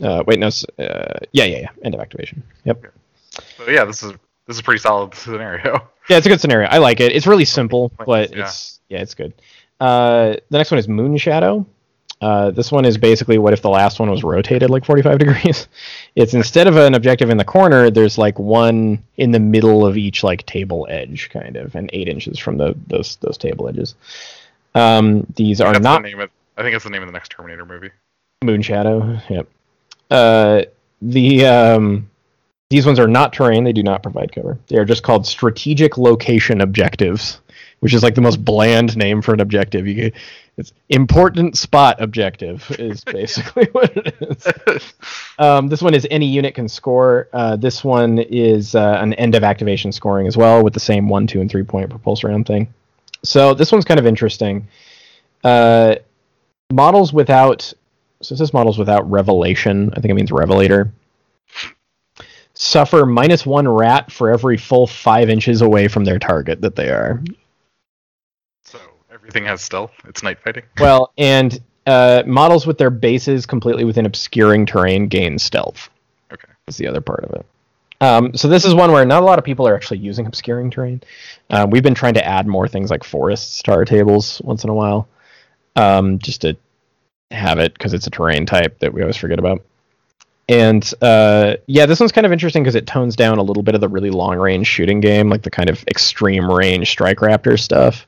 [0.00, 0.46] Uh, wait, no.
[0.78, 1.68] Uh, yeah, yeah, yeah.
[1.82, 2.42] End of activation.
[2.64, 2.84] Yep.
[3.56, 4.12] So yeah, this is
[4.46, 5.88] this is a pretty solid scenario.
[6.08, 6.66] Yeah, it's a good scenario.
[6.68, 7.12] I like it.
[7.12, 8.42] It's really simple, but Yeah.
[8.44, 9.32] it's yeah, it's good.
[9.78, 11.64] Uh, the next one is Moon Shadow.
[12.20, 15.68] Uh, this one is basically what if the last one was rotated like 45 degrees.
[16.16, 19.96] It's instead of an objective in the corner, there's like one in the middle of
[19.96, 23.94] each like table edge, kind of, and eight inches from the those those table edges.
[24.74, 26.30] Um, these are That's not the name of.
[26.56, 27.90] I think it's the name of the next Terminator movie.
[28.42, 29.20] Moon Shadow.
[29.28, 29.46] Yep.
[30.10, 30.62] Uh,
[31.00, 32.10] the um,
[32.70, 33.64] these ones are not terrain.
[33.64, 34.58] They do not provide cover.
[34.68, 37.40] They are just called strategic location objectives,
[37.80, 39.88] which is like the most bland name for an objective.
[39.88, 40.14] You get,
[40.56, 44.14] it's important spot objective is basically what it
[44.68, 44.94] is.
[45.38, 47.28] Um, this one is any unit can score.
[47.32, 51.08] Uh, this one is uh, an end of activation scoring as well, with the same
[51.08, 52.72] one, two, and three point pulse round thing.
[53.24, 54.68] So this one's kind of interesting.
[55.42, 55.96] Uh,
[56.72, 57.72] models without
[58.22, 59.90] so this models without revelation.
[59.92, 60.92] I think it means revelator.
[62.62, 66.90] Suffer minus one rat for every full five inches away from their target that they
[66.90, 67.22] are.
[68.64, 68.78] So
[69.10, 69.92] everything has stealth.
[70.04, 70.64] It's night fighting.
[70.78, 75.88] Well, and uh, models with their bases completely within obscuring terrain gain stealth.
[76.30, 76.52] Okay.
[76.66, 77.46] Is the other part of it.
[78.02, 80.70] Um, so this is one where not a lot of people are actually using obscuring
[80.70, 81.02] terrain.
[81.48, 84.70] Uh, we've been trying to add more things like forests to our tables once in
[84.70, 85.08] a while,
[85.76, 86.58] um, just to
[87.30, 89.62] have it because it's a terrain type that we always forget about.
[90.50, 93.76] And uh, yeah, this one's kind of interesting because it tones down a little bit
[93.76, 97.58] of the really long range shooting game, like the kind of extreme range Strike Raptor
[97.58, 98.06] stuff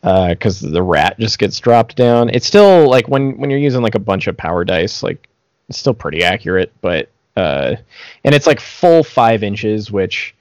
[0.00, 2.30] because the rat just gets dropped down.
[2.30, 5.28] It's still like when when you're using like a bunch of power dice, like
[5.68, 7.76] it's still pretty accurate, but uh,
[8.24, 10.34] and it's like full five inches, which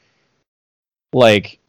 [1.11, 1.59] like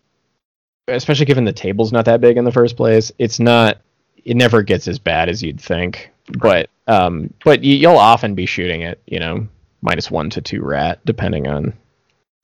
[0.86, 3.78] especially given the table's not that big in the first place, it's not
[4.24, 6.09] it never gets as bad as you'd think.
[6.38, 9.46] But um but you, you'll often be shooting at, you know,
[9.82, 11.72] minus 1 to 2 rat depending on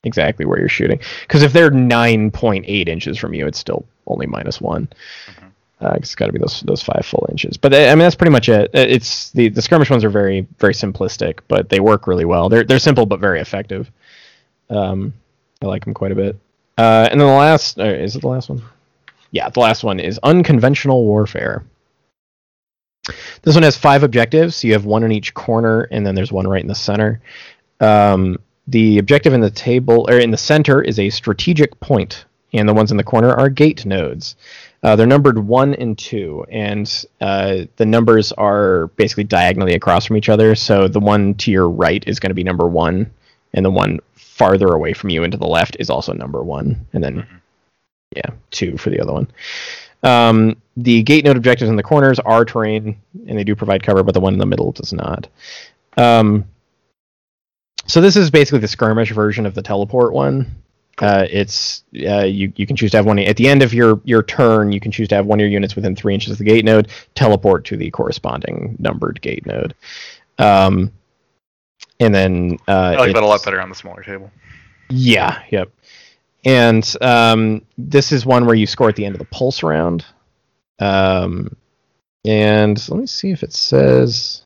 [0.03, 0.99] exactly where you're shooting.
[1.27, 4.87] Cuz if they're 9.8 inches from you, it's still only minus 1.
[4.87, 5.43] Mhm.
[5.79, 8.31] Uh, it's got to be those those five full inches, but I mean that's pretty
[8.31, 8.71] much it.
[8.73, 12.49] Uh, It's the the skirmish ones are very very simplistic, but they work really well.
[12.49, 13.91] They're they're simple but very effective.
[14.71, 15.13] Um,
[15.61, 16.35] I like them quite a bit.
[16.79, 18.61] Uh, and then the last uh, is it the last one?
[19.31, 21.63] Yeah, the last one is unconventional warfare.
[23.41, 24.57] This one has five objectives.
[24.57, 27.21] So you have one in each corner, and then there's one right in the center.
[27.79, 28.37] Um,
[28.67, 32.73] the objective in the table or in the center is a strategic point, and the
[32.73, 34.35] ones in the corner are gate nodes.
[34.83, 40.17] Uh, they're numbered one and two, and uh, the numbers are basically diagonally across from
[40.17, 40.53] each other.
[40.55, 43.09] So the one to your right is going to be number one,
[43.53, 46.85] and the one farther away from you and to the left is also number one,
[46.93, 47.27] and then Mhm.
[48.15, 49.27] yeah, two for the other one.
[50.03, 54.03] Um, the gate node objectives in the corners are terrain, and they do provide cover,
[54.03, 55.27] but the one in the middle does not.
[55.97, 56.45] Um,
[57.87, 60.61] so this is basically the skirmish version of the teleport one.
[60.99, 64.01] Uh, it's uh, you you can choose to have one at the end of your
[64.03, 64.71] your turn.
[64.71, 66.65] You can choose to have one of your units within three inches of the gate
[66.65, 69.75] node teleport to the corresponding numbered gate node.
[70.39, 70.91] Um,
[71.99, 74.31] and then uh, I like that a lot better on the smaller table.
[74.89, 75.71] yeah, yep.
[76.45, 80.05] And um, this is one where you score at the end of the pulse round.
[80.79, 81.55] Um,
[82.25, 84.43] and let me see if it says.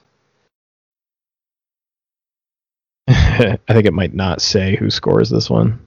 [3.07, 5.85] I think it might not say who scores this one.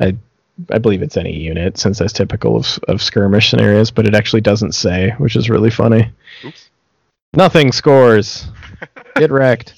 [0.00, 0.16] I
[0.70, 4.40] I believe it's any unit since that's typical of of skirmish scenarios, but it actually
[4.40, 6.10] doesn't say, which is really funny.
[6.44, 6.70] Oops.
[7.34, 8.48] Nothing scores.
[9.16, 9.74] Get wrecked.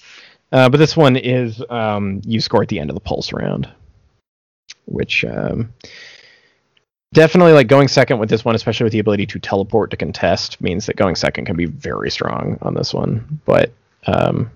[0.52, 3.68] Uh, but this one is um, you score at the end of the pulse round,
[4.89, 5.72] which um,
[7.12, 10.61] definitely like going second with this one, especially with the ability to teleport to contest,
[10.61, 13.41] means that going second can be very strong on this one.
[13.45, 13.72] But
[14.07, 14.51] um,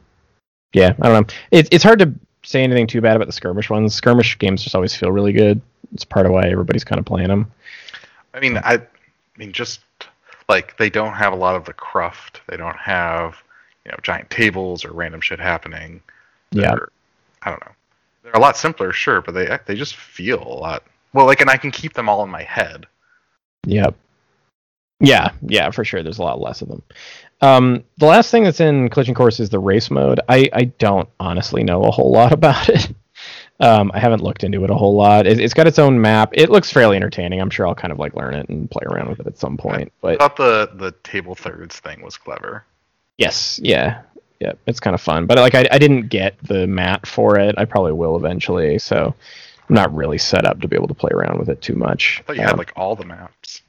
[0.73, 1.35] yeah, I don't know.
[1.51, 2.13] It, it's hard to
[2.45, 3.95] say anything too bad about the skirmish ones.
[3.95, 5.61] Skirmish games just always feel really good.
[5.93, 7.51] It's part of why everybody's kind of playing them.
[8.35, 8.81] I mean, I, I
[9.37, 9.81] mean, just
[10.49, 12.41] like they don't have a lot of the cruft.
[12.49, 13.43] They don't have,
[13.85, 16.03] you know, giant tables or random shit happening.
[16.51, 16.71] Yeah.
[16.75, 16.89] They're-
[17.45, 17.73] I don't know.
[18.33, 20.85] They're a lot simpler, sure, but they they just feel a lot.
[21.13, 22.87] Well, like, and I can keep them all in my head.
[23.67, 23.95] Yep.
[25.01, 26.03] Yeah, yeah, for sure.
[26.03, 26.83] There's a lot less of them.
[27.41, 30.21] Um, the last thing that's in Collision Course is the race mode.
[30.29, 32.89] I, I don't honestly know a whole lot about it.
[33.61, 35.27] Um, I haven't looked into it a whole lot.
[35.27, 36.31] It, it's got its own map.
[36.33, 37.41] It looks fairly entertaining.
[37.41, 39.57] I'm sure I'll kind of like learn it and play around with it at some
[39.57, 39.93] point.
[40.01, 42.65] But I thought the the table thirds thing was clever.
[43.19, 44.03] yes, yeah,
[44.43, 45.27] yeah, it's kind of fun.
[45.27, 47.55] But like, I, I didn't get the mat for it.
[47.57, 48.79] I probably will eventually.
[48.81, 49.15] So
[49.69, 52.19] I'm not really set up to be able to play around with it too much.
[52.21, 53.62] I thought you Um, had like all the maps.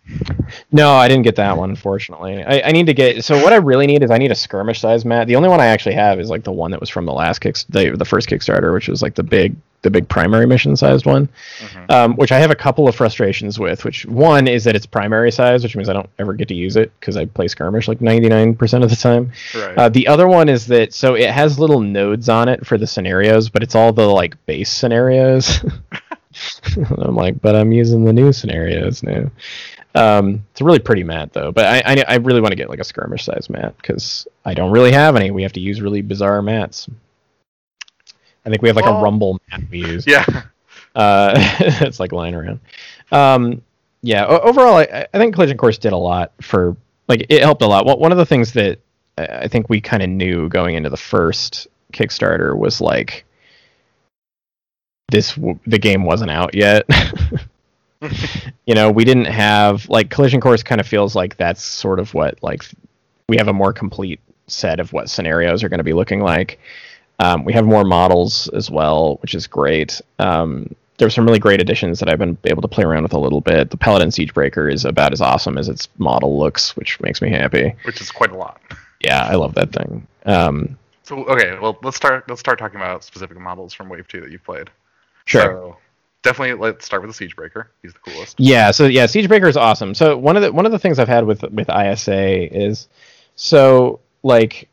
[0.71, 2.43] No, I didn't get that one, unfortunately.
[2.43, 3.23] I, I need to get.
[3.23, 5.27] So what I really need is I need a skirmish size mat.
[5.27, 7.39] The only one I actually have is like the one that was from the last
[7.39, 11.05] kick, the, the first Kickstarter, which was like the big, the big primary mission sized
[11.05, 11.29] one.
[11.59, 11.91] Mhm.
[11.91, 13.85] Um, which I have a couple of frustrations with.
[13.85, 16.75] Which one is that it's primary size, which means I don't ever get to use
[16.75, 19.31] it because I play skirmish like ninety nine percent of the time.
[19.55, 19.77] Right.
[19.77, 22.87] Uh, the other one is that so it has little nodes on it for the
[22.87, 25.63] scenarios, but it's all the like base scenarios.
[26.97, 29.29] I'm like, but I'm using the new scenarios now.
[29.95, 32.69] Um, it's a really pretty mat though, but I I, I really want to get
[32.69, 35.31] like a skirmish size mat because I don't really have any.
[35.31, 36.89] We have to use really bizarre mats.
[38.45, 40.07] I think we have like a rumble mat we use.
[40.07, 40.25] yeah.
[40.95, 41.33] Uh,
[41.81, 42.59] it's like lying around.
[43.11, 43.63] Um,
[44.03, 44.27] yeah.
[44.27, 46.77] O- overall, I, I think Collision Course did a lot for
[47.07, 47.85] like it helped a lot.
[47.85, 48.77] One of the things that
[49.17, 53.25] I think we kind of knew going into the first Kickstarter was like
[55.09, 56.85] this the game wasn't out yet.
[58.65, 62.13] you know, we didn't have like Collision Course kind of feels like that's sort of
[62.13, 62.63] what like
[63.29, 66.59] we have a more complete set of what scenarios are going to be looking like.
[67.19, 70.01] Um, we have more models as well, which is great.
[70.19, 73.13] Um, there were some really great additions that I've been able to play around with
[73.13, 73.69] a little bit.
[73.69, 77.73] The Paladin Siegebreaker is about as awesome as its model looks, which makes me happy.
[77.85, 78.61] Which is quite a lot.
[78.99, 80.07] Yeah, I love that thing.
[80.25, 84.21] Um, So okay, well let's start let's start talking about specific models from Wave Two
[84.21, 84.69] that you've played.
[85.25, 85.41] sure.
[85.41, 85.77] So,
[86.23, 87.67] definitely let's start with the Siegebreaker.
[87.81, 88.39] He's the coolest.
[88.39, 89.93] Yeah, so yeah, Siegebreaker is awesome.
[89.93, 92.87] So one of the one of the things I've had with with ISA is
[93.35, 94.67] so like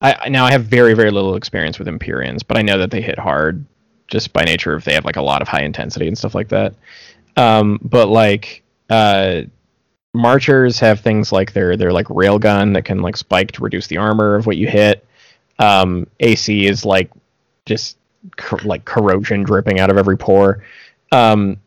[0.00, 3.02] I now I have very very little experience with Empyreans, but I know that they
[3.02, 3.64] hit hard
[4.08, 6.48] just by nature of they have like a lot of high intensity and stuff like
[6.48, 6.74] that.
[7.36, 9.42] Um, but like uh,
[10.12, 13.96] Marchers have things like their their like railgun that can like spike to reduce the
[13.96, 15.04] armor of what you hit.
[15.58, 17.10] Um, AC is like
[17.66, 17.96] just
[18.64, 20.62] like corrosion dripping out of every pore.
[21.14, 21.60] Um,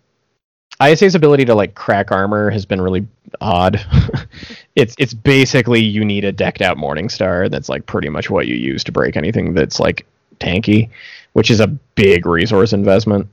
[0.83, 3.07] ISA's ability to like crack armor has been really
[3.41, 3.79] odd.
[4.75, 7.49] it's it's basically you need a decked out Morningstar.
[7.49, 10.05] That's like pretty much what you use to break anything that's like
[10.39, 10.89] tanky,
[11.33, 13.27] which is a big resource investment.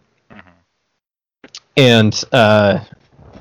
[1.76, 2.84] And uh,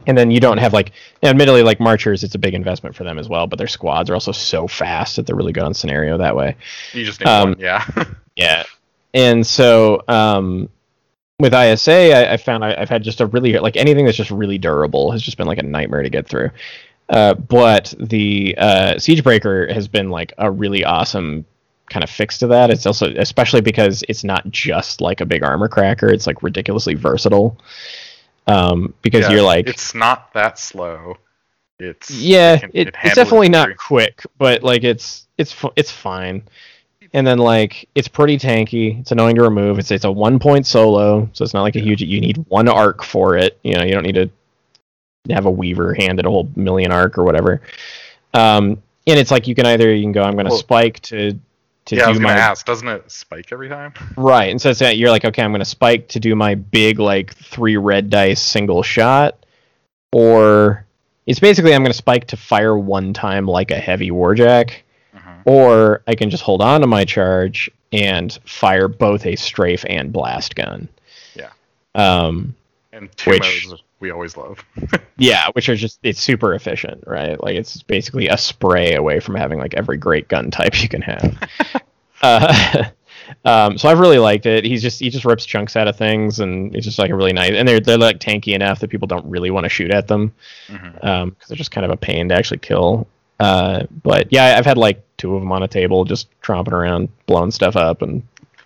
[0.07, 3.17] and then you don't have like admittedly like marchers it's a big investment for them
[3.17, 6.17] as well but their squads are also so fast that they're really good on scenario
[6.17, 6.55] that way
[6.93, 7.85] You just need Um, one, yeah.
[8.35, 8.63] yeah
[9.13, 10.69] and so um
[11.39, 14.31] with isa i, I found I, i've had just a really like anything that's just
[14.31, 16.49] really durable has just been like a nightmare to get through
[17.09, 21.45] uh, but the uh, siegebreaker has been like a really awesome
[21.89, 25.43] kind of fix to that it's also especially because it's not just like a big
[25.43, 27.57] armor cracker it's like ridiculously versatile
[28.47, 31.17] um, because Yeah, you're like it's not that slow.
[31.79, 36.43] It's yeah, it it, it it's definitely not quick, but like it's it's it's fine.
[37.13, 38.99] And then like it's pretty tanky.
[38.99, 39.77] It's annoying to remove.
[39.77, 42.01] It's it's a one point solo, so it's not like a huge.
[42.01, 43.59] You need one arc for it.
[43.63, 44.29] You know, you don't need to
[45.29, 47.61] have a weaver hand handed a whole million arc or whatever.
[48.33, 50.23] Um, and it's like you can either you can go.
[50.23, 51.39] I'm going to Well- spike to
[51.85, 53.93] to Yeah, I was gonna my ask, doesn't it spike every time?
[54.17, 56.55] Right, and so it's that you're like, okay, I'm going to spike to do my
[56.55, 59.45] big like three red dice single shot,
[60.13, 60.85] or
[61.25, 64.71] it's basically I'm going to spike to fire one time like a heavy warjack.
[65.45, 70.11] Or I can just hold on to my charge and fire both a strafe and
[70.11, 70.87] blast gun.
[71.35, 71.49] Yeah.
[71.95, 72.55] Um.
[72.91, 74.59] And two Which- modes we always love.
[75.15, 77.41] Yeah, which are just it's super efficient, right?
[77.41, 81.03] Like it's basically a spray away from having like every great gun type you can
[81.03, 81.49] have.
[82.23, 82.83] uh,
[83.45, 84.65] um, so I've really liked it.
[84.65, 87.31] He's just he just rips chunks out of things, and it's just like a really
[87.31, 87.51] nice.
[87.51, 90.33] And they're they're like tanky enough that people don't really want to shoot at them
[90.67, 93.07] because they're just kind of a pain to actually kill.
[93.39, 97.09] Uh, but yeah, I've had like two of them on a table just tromping around,
[97.25, 98.23] blowing stuff up, and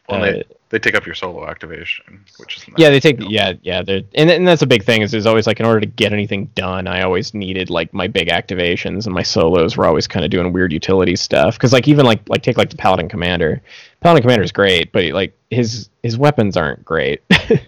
[0.10, 3.54] Well, uh, they, they take up your solo activation, which is yeah, they take yeah
[3.62, 3.82] yeah.
[3.88, 6.48] And and that's a big thing is is always like in order to get anything
[6.56, 10.32] done, I always needed like my big activations and my solos were always kind of
[10.32, 13.62] doing weird utility stuff because like even like like take like the paladin commander,
[14.02, 17.22] paladin commander is great, but like his his weapons aren't great.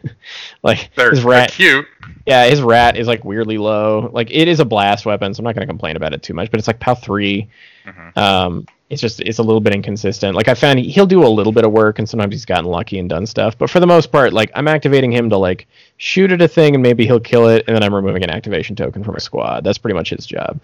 [0.64, 1.86] like They're, his they're cute.
[2.30, 4.10] Yeah, his rat is like weirdly low.
[4.14, 6.34] Like it is a blast weapon, so I'm not going to complain about it too
[6.34, 6.50] much.
[6.52, 7.50] But it's like POW three.
[7.86, 8.18] Mhm.
[8.18, 10.36] Um, it's just it's a little bit inconsistent.
[10.36, 12.66] Like I found he- he'll do a little bit of work, and sometimes he's gotten
[12.66, 13.58] lucky and done stuff.
[13.58, 15.68] But for the most part, like I'm activating him to like
[15.98, 18.76] shoot at a thing, and maybe he'll kill it, and then I'm removing an activation
[18.76, 19.64] token from a squad.
[19.64, 20.60] That's pretty much his job.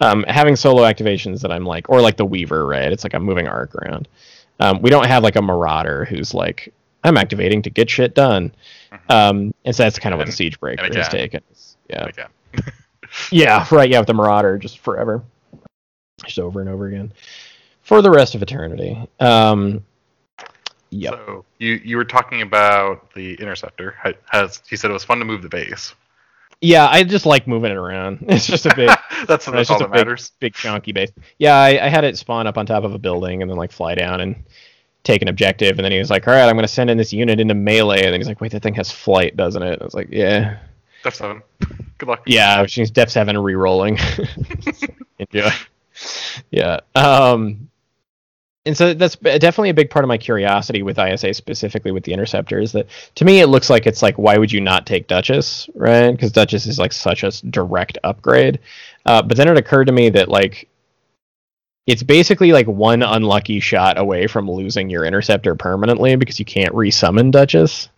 [0.00, 2.92] Um, having solo activations that I'm like, or like the Weaver, right?
[2.92, 4.08] It's like I'm moving arc around.
[4.60, 6.72] Um, we don't have like a Marauder who's like
[7.04, 8.52] I'm activating to get shit done.
[9.08, 11.42] Um, and so that's kind of what the Siege Breaker and has taken.
[11.90, 12.08] Yeah.
[13.30, 13.88] Yeah, right.
[13.88, 15.22] Yeah, with the Marauder, just forever,
[16.24, 17.12] just over and over again,
[17.82, 18.98] for the rest of eternity.
[19.20, 19.84] Um,
[20.90, 21.14] yep.
[21.14, 23.94] So you you were talking about the interceptor.
[24.02, 25.94] Ha- Has he said it was fun to move the base?
[26.60, 28.18] Yeah, I just like moving it around.
[28.28, 28.88] It's just a big,
[29.26, 30.32] that's that's just all a that big, matters.
[30.40, 31.12] big chunky base.
[31.38, 33.72] Yeah, I, I had it spawn up on top of a building and then like
[33.72, 34.44] fly down and
[35.06, 35.78] take an objective.
[35.78, 37.54] And then he was like, "All right, I'm going to send in this unit into
[37.54, 39.94] melee." And then he's like, "Wait, that thing has flight, doesn't it?" And I was
[39.94, 40.58] like, "Yeah,
[41.02, 41.42] Def seven.
[41.98, 42.22] Good luck.
[42.26, 43.98] yeah." Which means Def Seven re-rolling.
[45.18, 45.50] Enjoy.
[46.50, 46.80] Yeah.
[46.94, 47.70] Um,
[48.66, 52.12] and so that's definitely a big part of my curiosity with ISA, specifically with the
[52.12, 55.06] interceptor, is that to me it looks like it's like why would you not take
[55.06, 56.10] Duchess, right?
[56.10, 58.58] Because Duchess is like such a direct upgrade.
[59.06, 60.68] Uh, but then it occurred to me that like
[61.86, 66.74] it's basically like one unlucky shot away from losing your interceptor permanently because you can't
[66.74, 67.88] resummon Duchess.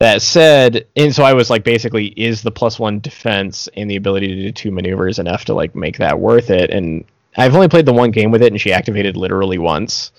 [0.00, 3.96] That said, and so I was like, basically, is the plus one defense and the
[3.96, 6.70] ability to do two maneuvers enough to like make that worth it?
[6.70, 7.04] And
[7.36, 10.12] I've only played the one game with it, and she activated literally once.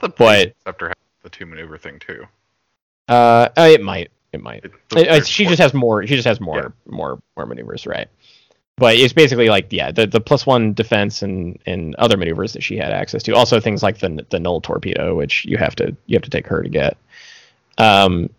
[0.00, 2.26] The But- interceptor has the two maneuver thing too.
[3.06, 4.64] Uh, it might, it might.
[4.64, 4.72] It-
[5.08, 6.04] I- I- she just has more.
[6.04, 6.92] She just has more, Yeah.
[6.92, 8.08] more, more maneuvers, right?
[8.78, 12.62] But it's basically like, yeah, the, the plus one defense and, and other maneuvers that
[12.62, 13.34] she had access to.
[13.34, 16.46] Also, things like the the null torpedo, which you have to you have to take
[16.46, 16.96] her to get.
[17.76, 18.30] Um,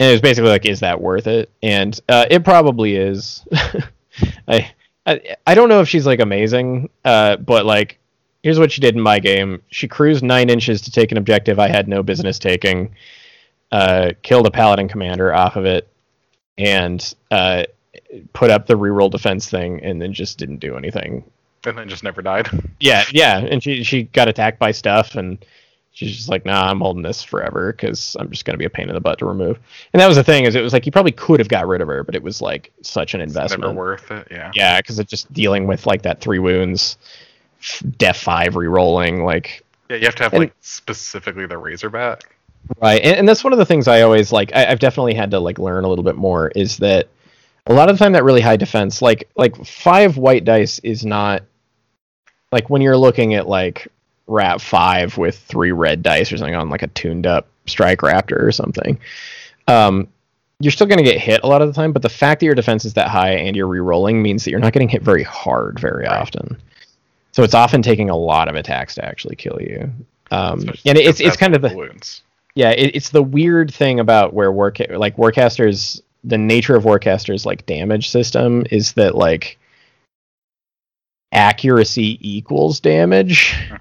[0.00, 1.50] and it was basically like, is that worth it?
[1.62, 3.44] And uh, it probably is.
[4.48, 4.72] I,
[5.06, 7.98] I I don't know if she's like amazing, uh, but like,
[8.42, 9.62] here's what she did in my game.
[9.70, 12.94] She cruised nine inches to take an objective I had no business taking
[13.74, 15.88] uh, killed a paladin commander off of it,
[16.56, 17.64] and uh,
[18.32, 21.24] put up the reroll defense thing, and then just didn't do anything.
[21.66, 22.48] and then just never died.
[22.80, 25.38] Yeah, yeah, and she she got attacked by stuff, and
[25.92, 28.88] she's just like, nah, I'm holding this forever because I'm just gonna be a pain
[28.88, 29.58] in the butt to remove.
[29.92, 31.80] And that was the thing is, it was like you probably could have got rid
[31.80, 33.62] of her, but it was like such an It's investment.
[33.62, 34.28] never worth it.
[34.30, 34.50] Yeah.
[34.54, 36.98] Yeah, because it's just dealing with like that three wounds,
[37.98, 42.36] def five re-rolling, like Yeah, you have to have And- like specifically the Razorback.
[42.80, 44.50] Right, and, and that's one of the things I always like.
[44.54, 46.48] I, I've definitely had to like learn a little bit more.
[46.56, 47.08] Is that
[47.66, 51.04] a lot of the time that really high defense, like like five white dice, is
[51.04, 51.42] not
[52.52, 53.88] like when you're looking at like
[54.26, 58.42] Rat five with three red dice or something on like a tuned up Strike Raptor
[58.42, 58.98] or something.
[59.68, 60.08] Um,
[60.60, 62.46] you're still going to get hit a lot of the time, but the fact that
[62.46, 65.22] your defense is that high and you're re-rolling means that you're not getting hit very
[65.24, 66.20] hard very Right.
[66.20, 66.56] often.
[67.32, 69.90] So it's often taking a lot of attacks to actually kill you.
[70.30, 72.22] Um, and it's it's kind of the balloons.
[72.54, 77.44] yeah, it, it's the weird thing about where work like Warcasters, the nature of Warcasters
[77.44, 79.58] like damage system is that like
[81.32, 83.80] accuracy equals damage, Mhm.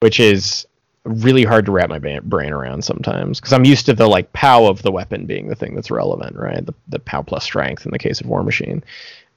[0.00, 0.66] which is
[1.04, 4.32] really hard to wrap my ba- brain around sometimes because I'm used to the like
[4.32, 6.64] pow of the weapon being the thing that's relevant, right?
[6.64, 8.82] The the pow plus strength in the case of War Machine.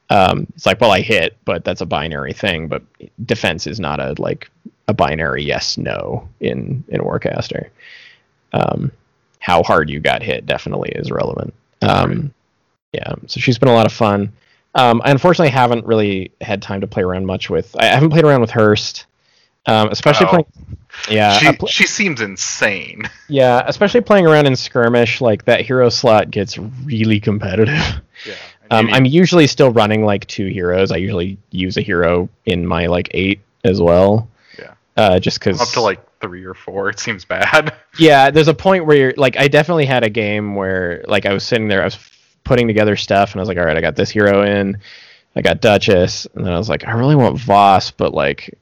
[0.10, 2.68] Um, it's like, well, I hit, but that's a binary thing.
[2.68, 2.84] But
[3.26, 4.50] defense is not a like
[4.88, 7.70] a binary yes no in in Warcaster
[8.54, 8.92] um,
[9.40, 11.54] how hard you got hit definitely is relevant.
[11.82, 12.34] Um,
[12.94, 14.34] Yeah, so she's been a lot of fun.
[14.76, 17.74] Um, I unfortunately haven't really had time to play around much with.
[17.80, 19.06] I haven't played around with Hurst,
[19.66, 20.30] um, especially Oh.
[20.30, 20.46] playing.
[21.10, 23.04] Yeah, she pl- she seems insane.
[23.30, 25.22] yeah, especially playing around in skirmish.
[25.22, 28.02] Like that hero slot gets really competitive.
[28.26, 28.34] Yeah.
[28.72, 30.94] Um, I'm usually still running like two heroes.
[30.94, 34.30] I usually use a hero in my like eight as well.
[35.02, 36.90] Uh, just because up to like three or four.
[36.90, 37.74] It seems bad.
[37.98, 41.34] Yeah, there's a point where you're like, I definitely had a game where like I
[41.34, 42.00] was sitting there, I was
[42.46, 44.78] putting together stuff, and I was like, all right, I got this hero in,
[45.36, 48.58] I got Duchess, and then I was like, I really want Voss, but like,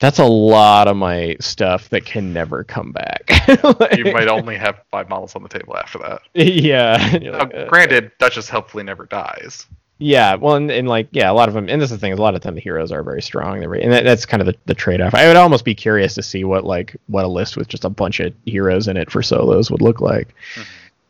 [0.00, 3.30] that's a lot of my stuff that can never come back.
[3.98, 6.22] you might only have five models on the table after that.
[6.32, 6.96] yeah.
[7.12, 9.66] Like, uh, granted, Duchess helpfully never dies.
[10.04, 12.12] Yeah, well, and, and like, yeah, a lot of them, and this is the thing,
[12.12, 14.02] is a lot of the time the heroes are very strong, they're very, and that,
[14.02, 15.14] that's kind of the, the trade off.
[15.14, 17.88] I would almost be curious to see what like what a list with just a
[17.88, 20.34] bunch of heroes in it for solos would look like,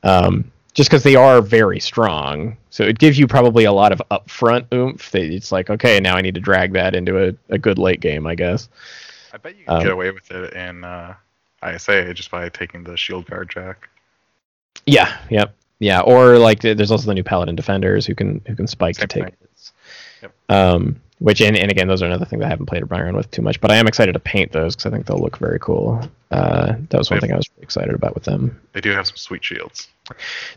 [0.03, 2.57] um, just because they are very strong.
[2.68, 5.11] So it gives you probably a lot of upfront oomph.
[5.12, 8.01] That it's like, okay, now I need to drag that into a, a good late
[8.01, 8.68] game, I guess.
[9.32, 11.14] I bet you can Um, get away with it in uh,
[11.66, 13.88] ISA just by taking the shield guard jack.
[14.84, 16.01] Yeah, yep, yeah.
[16.01, 19.22] Or like, there's also the new paladin defenders who can who can spike Same to
[19.22, 19.35] take.
[20.22, 20.33] Yep.
[20.49, 23.30] Um, which and, and again, those are another thing that I haven't played around with
[23.30, 25.59] too much, but I am excited to paint those because I think they'll look very
[25.61, 26.01] cool.
[26.33, 27.22] Uh, that was one Yep.
[27.22, 28.61] thing I was really excited about with them.
[28.72, 29.89] They do have some sweet shields.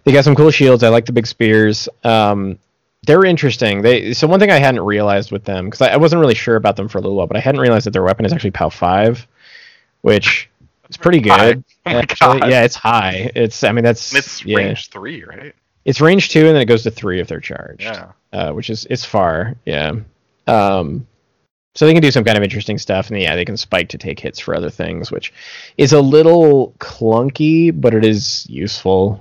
[0.04, 0.84] They got some cool shields.
[0.84, 1.88] I like the big spears.
[2.04, 2.58] Um,
[3.06, 3.84] they're interesting.
[3.84, 6.56] They so one thing I hadn't realized with them because I, I wasn't really sure
[6.56, 8.52] about them for a little while, but I hadn't realized that their weapon is actually
[8.52, 9.28] POW five,
[10.02, 10.50] which
[10.90, 11.64] is pretty good.
[11.88, 12.40] Oh my actually.
[12.40, 12.50] God.
[12.50, 13.32] Yeah, it's high.
[13.36, 14.58] It's I mean that's And it's yeah.
[14.58, 15.54] range three, right?
[15.86, 17.84] It's range two, and then it goes to three if they're charged.
[17.84, 18.12] Yeah.
[18.34, 19.54] Uh, which is it's far.
[19.66, 19.94] Yeah.
[20.48, 21.06] Um,
[21.76, 24.00] so they can do some kind of interesting stuff, and yeah, they can spike to
[24.00, 25.32] take hits for other things, which
[25.78, 29.20] is a little clunky, but it is useful.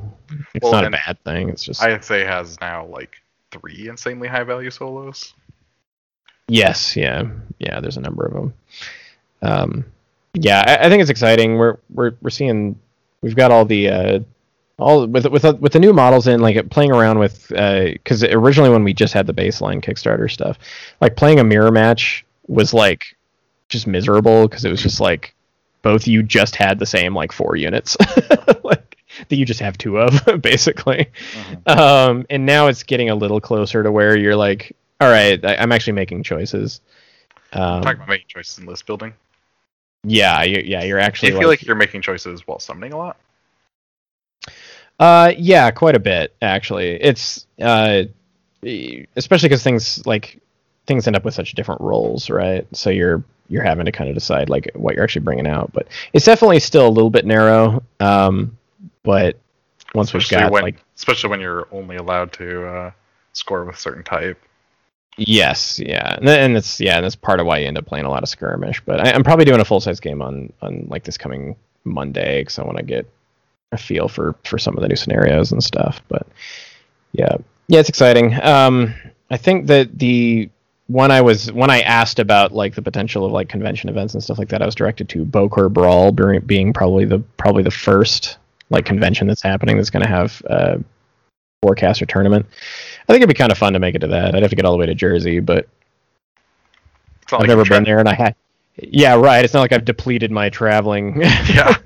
[0.54, 1.50] It's Well, not a bad thing.
[1.50, 3.16] It's just ISA has now like
[3.50, 5.34] three insanely high value solos.
[6.48, 7.24] yes, yeah,
[7.58, 7.80] yeah.
[7.80, 8.54] There's a number of them.
[9.42, 9.84] Um,
[10.34, 11.56] yeah, I, I think it's exciting.
[11.56, 12.78] We're we're we're seeing
[13.20, 14.20] we've got all the uh,
[14.78, 18.84] all with with with the new models in like playing around with because originally when
[18.84, 20.58] we just had the baseline Kickstarter stuff,
[21.00, 23.16] like playing a mirror match was like
[23.68, 25.34] just miserable because it was just like
[25.82, 27.96] both you just had the same like four units
[28.64, 28.96] like
[29.28, 31.10] that you just have two of basically
[31.66, 35.56] um and now it's getting a little closer to where you're like all right I,
[35.56, 36.80] i'm actually making choices
[37.54, 39.14] um, Talking about making choices in list building.
[40.04, 42.98] Yeah you, yeah you're Do actually you feel like you're making choices while summoning a
[42.98, 43.16] lot?
[44.98, 47.02] Uh, yeah, quite a bit actually.
[47.02, 48.04] It's uh,
[49.16, 50.40] especially because things like
[50.86, 52.66] things end up with such different roles, right?
[52.72, 55.72] So you're you're having to kind of decide like what you're actually bringing out.
[55.72, 57.82] But it's definitely still a little bit narrow.
[58.00, 58.56] Um,
[59.02, 59.38] but
[59.94, 62.90] once we've Especially got when, like especially when you're only allowed to uh,
[63.32, 64.40] score with certain type.
[65.16, 68.04] Yes, yeah, and, and it's yeah, and that's part of why you end up playing
[68.04, 68.80] a lot of skirmish.
[68.84, 72.40] But I, I'm probably doing a full size game on on like this coming Monday
[72.40, 73.08] because I want to get
[73.72, 76.02] a feel for for some of the new scenarios and stuff.
[76.08, 76.26] But
[77.12, 77.36] yeah,
[77.68, 78.34] yeah, it's exciting.
[78.42, 78.94] Um,
[79.30, 80.50] I think that the
[80.86, 84.22] when I was when I asked about like the potential of like convention events and
[84.22, 88.38] stuff like that, I was directed to Bokor Brawl being, probably the probably the first
[88.70, 90.82] like convention that's happening that's going to have a
[91.64, 92.46] Warcaster tournament.
[93.08, 94.34] I think it'd be kind of fun to make it to that.
[94.34, 95.68] I'd have to get all the way to Jersey, but
[97.32, 98.34] I've never been there, and I had.
[98.76, 99.44] Yeah, right.
[99.44, 101.20] It's not like I've depleted my traveling.
[101.20, 101.76] Yeah.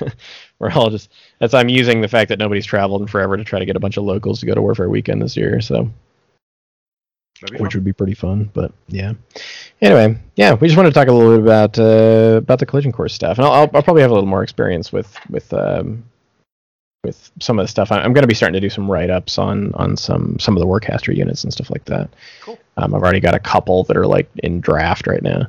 [0.58, 3.58] We're all just that's I'm using the fact that nobody's traveled in forever to try
[3.58, 5.60] to get a bunch of locals to go to Warfare Weekend this year.
[5.60, 5.90] So
[7.58, 8.50] which would be pretty fun.
[8.52, 9.14] But yeah.
[9.80, 12.92] Anyway, yeah, we just wanted to talk a little bit about uh, about the collision
[12.92, 16.04] course stuff, and I'll, I'll, I'll probably have a little more experience with with um,
[17.04, 17.92] with some of the stuff.
[17.92, 20.60] I'm going to be starting to do some write ups on on some some of
[20.60, 22.10] the Warcaster units and stuff like that.
[22.42, 22.58] Cool.
[22.76, 25.46] Um, I've already got a couple that are like in draft right now.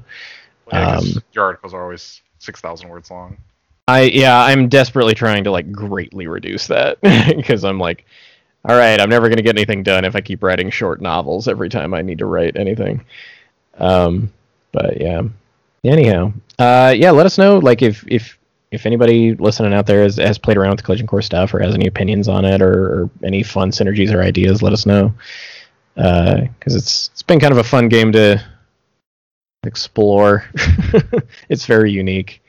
[0.72, 3.38] Yeah, um, your articles are always six thousand words long.
[3.88, 7.02] I yeah, I'm desperately trying to like greatly reduce that
[7.36, 8.06] because I'm like,
[8.66, 11.70] all right, I'm never gonna get anything done if I keep writing short novels every
[11.70, 13.04] time I need to write anything.
[13.78, 14.32] Um,
[14.72, 15.24] but yeah.
[15.84, 18.38] Anyhow, uh, yeah, let us know like if if
[18.72, 21.60] if anybody listening out there has, has played around with the collision course stuff or
[21.60, 25.14] has any opinions on it or, or any fun synergies or ideas, let us know.
[25.96, 28.42] Because it's it's been kind of a fun game to
[29.64, 30.46] explore.
[31.50, 32.42] it's very unique.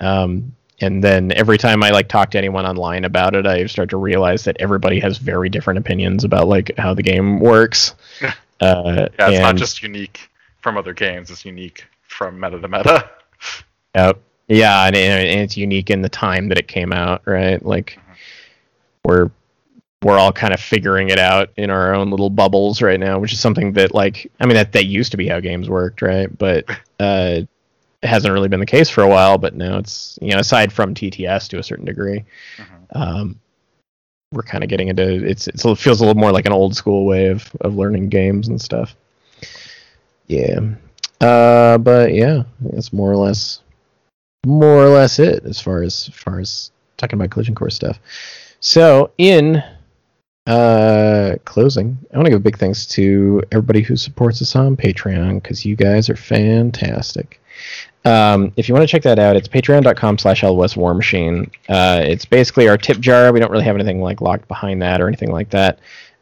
[0.00, 3.90] Um, and then every time I like talk to anyone online about it, I start
[3.90, 7.94] to realize that everybody has very different opinions about like how the game works.
[8.62, 10.28] Uh, Yeah, it's not just unique
[10.60, 11.30] from other games.
[11.30, 13.10] It's unique from meta to meta.
[13.94, 14.20] Yep.
[14.50, 17.64] Yeah, and, and it's unique in the time that it came out, right?
[17.64, 17.98] Like
[19.04, 19.30] we're
[20.02, 23.32] we're all kind of figuring it out in our own little bubbles right now, which
[23.32, 26.36] is something that like I mean that that used to be how games worked, right?
[26.36, 26.64] But
[27.00, 27.42] uh
[28.02, 30.72] it hasn't really been the case for a while, but now it's you know, aside
[30.72, 32.24] from TTS to a certain degree,
[32.58, 32.96] Mhm.
[33.00, 33.40] um
[34.32, 36.74] we're kind of getting into it's, it's it feels a little more like an old
[36.74, 38.96] school way of of learning games and stuff.
[40.26, 40.58] Yeah.
[41.20, 43.60] Uh but yeah, it's more or less
[44.46, 47.98] more or less it as far as, as far as talking about collision course stuff.
[48.60, 49.62] So in
[50.46, 54.76] uh closing, I want to give a big thanks to everybody who supports us on
[54.76, 57.40] Patreon because you guys are fantastic.
[58.04, 61.50] Um, if you want to check that out, it's patreon.com slash LOS War Machine.
[61.68, 63.30] Uh, it's basically our tip jar.
[63.32, 65.78] We don't really have anything like locked behind that or anything like that.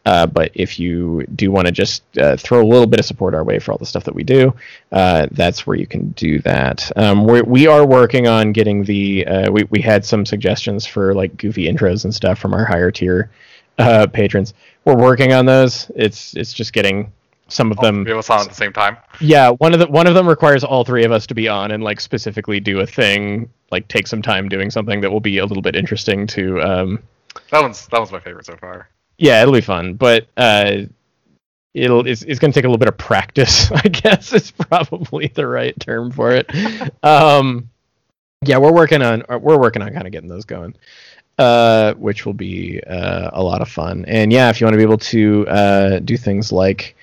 [0.08, 3.34] Uh, but if you do want to just uh, throw a little bit of support
[3.34, 4.54] our way for all the stuff that we do,
[4.90, 6.90] uh, that's where you can do that.
[6.96, 9.26] Um, we're, we are working on getting the.
[9.26, 12.90] Uh, we we had some suggestions for like goofy intros and stuff from our higher
[12.90, 13.30] tier
[13.78, 14.54] uh, patrons.
[14.86, 15.90] We're working on those.
[15.94, 17.12] It's it's just getting
[17.48, 18.04] some of All them.
[18.04, 18.96] three of us on at the same time.
[19.20, 21.70] Yeah, one of the one of them requires all three of us to be on
[21.72, 25.36] and like specifically do a thing, like take some time doing something that will be
[25.36, 26.62] a little bit interesting to.
[26.62, 27.02] Um,
[27.50, 28.88] That one's that one's my favorite so far.
[29.18, 30.82] Yeah, it'll be fun, but uh,
[31.74, 33.70] it'll it's, it's going to take a little bit of practice.
[33.72, 36.50] I guess is probably the right term for it.
[37.04, 37.68] um,
[38.44, 40.74] yeah, we're working on uh, we're working on kind of getting those going,
[41.38, 44.04] uh, which will be uh, a lot of fun.
[44.06, 46.96] And yeah, if you want to be able to uh, do things like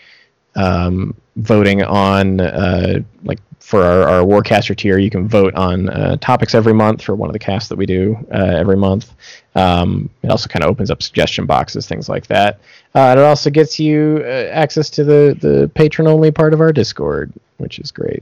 [0.56, 6.18] um, voting on uh, like for our, our Warcaster tier, you can vote on uh,
[6.18, 9.12] topics every month for one of the casts that we do uh, every month.
[9.56, 12.60] Um, it also kind of opens up suggestion boxes, things like that.
[12.94, 16.62] Uh, and it also gets you uh, access to the the patron only part of
[16.62, 18.22] our Discord, which is great.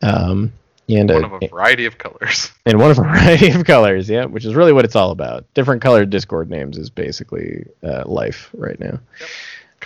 [0.00, 0.54] Um,
[0.88, 2.50] and One uh, of a variety of colors.
[2.64, 5.44] in one of a variety of colors, yeah, which is really what it's all about.
[5.52, 9.00] Different colored Discord names is basically uh, life right now.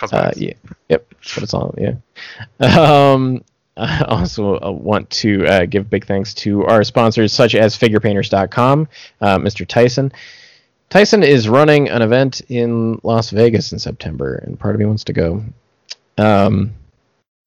[0.01, 0.53] Uh, yeah,
[0.87, 1.75] yep, that's what it's all.
[1.77, 1.95] Yeah.
[3.13, 3.43] Um,
[3.77, 8.87] I also uh, want to uh, give big thanks to our sponsors, such as FigurePainters.com,
[9.21, 9.67] uh, Mr.
[9.67, 10.11] Tyson.
[10.89, 15.05] Tyson is running an event in Las Vegas in September, and part of me wants
[15.05, 15.43] to go,
[16.17, 16.73] um,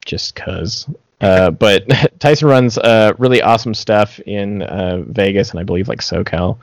[0.06, 0.88] just cause.
[1.20, 1.86] Uh, but
[2.18, 6.58] Tyson runs uh, really awesome stuff in uh, Vegas and I believe like SoCal.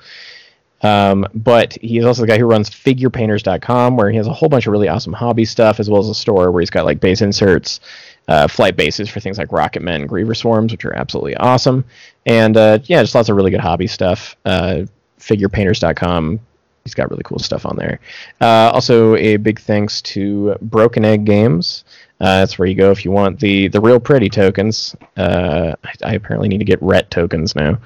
[0.83, 4.65] Um, but he's also the guy who runs figurepainters.com, where he has a whole bunch
[4.65, 7.21] of really awesome hobby stuff, as well as a store where he's got like base
[7.21, 7.79] inserts,
[8.27, 11.83] uh, flight bases for things like Rocket Men, and Griever Swarms, which are absolutely awesome,
[12.25, 14.35] and uh, yeah, just lots of really good hobby stuff.
[14.45, 14.85] Uh,
[15.19, 16.39] figurepainters.com.
[16.83, 17.99] He's got really cool stuff on there.
[18.39, 21.83] Uh, also, a big thanks to Broken Egg Games.
[22.19, 24.95] Uh, that's where you go if you want the the real pretty tokens.
[25.17, 27.79] Uh, I, I apparently need to get ret tokens now.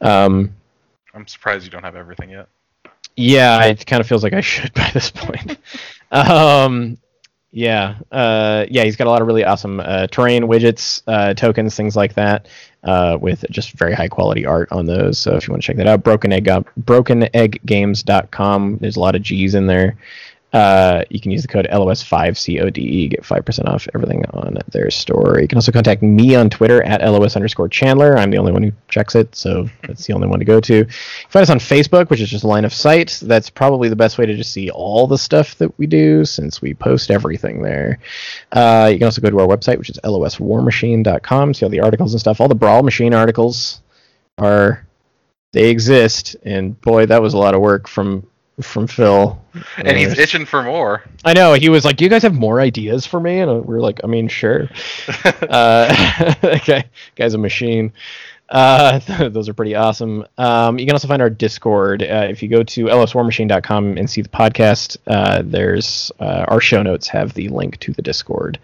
[0.00, 0.54] Um,
[1.14, 2.48] I'm surprised you don't have everything yet.
[3.16, 5.58] yeah, it kind of feels like I should by this point.
[6.10, 6.98] um,
[7.56, 11.74] yeah, uh, yeah, he's got a lot of really awesome uh, terrain widgets, uh, tokens,
[11.74, 12.48] things like that,
[12.84, 15.16] uh, with just very high quality art on those.
[15.16, 18.76] So if you want to check that out, Broken Egg, BrokenEggGames.com.
[18.76, 19.96] There's a lot of G's in there.
[20.52, 25.40] Uh, you can use the code LOS5CODE, get 5% off everything on their store.
[25.40, 28.16] You can also contact me on Twitter at LOS underscore Chandler.
[28.16, 30.86] I'm the only one who checks it, so that's the only one to go to.
[31.28, 33.18] Find us on Facebook, which is just line of sight.
[33.22, 36.62] That's probably the best way to just see all the stuff that we do since
[36.62, 37.98] we post everything there.
[38.52, 42.14] Uh, you can also go to our website, which is loswarmachine.com, see all the articles
[42.14, 42.40] and stuff.
[42.40, 43.82] All the Brawl Machine articles
[44.38, 44.86] are
[45.52, 48.26] they exist, and boy, that was a lot of work from
[48.62, 49.38] from Phil.
[49.76, 51.02] and he's itching for more.
[51.24, 53.74] I know he was like, "Do you guys have more ideas for me?" And we
[53.74, 54.68] were like, "I mean, sure."
[55.46, 56.84] Uh, okay,
[57.14, 57.92] guy's a machine.
[58.48, 60.24] Uh, those are pretty awesome.
[60.38, 64.22] Um, you can also find our Discord uh, if you go to loswarmachine.com and see
[64.22, 64.96] the podcast.
[65.06, 68.58] Uh, there's uh, our show notes have the link to the Discord,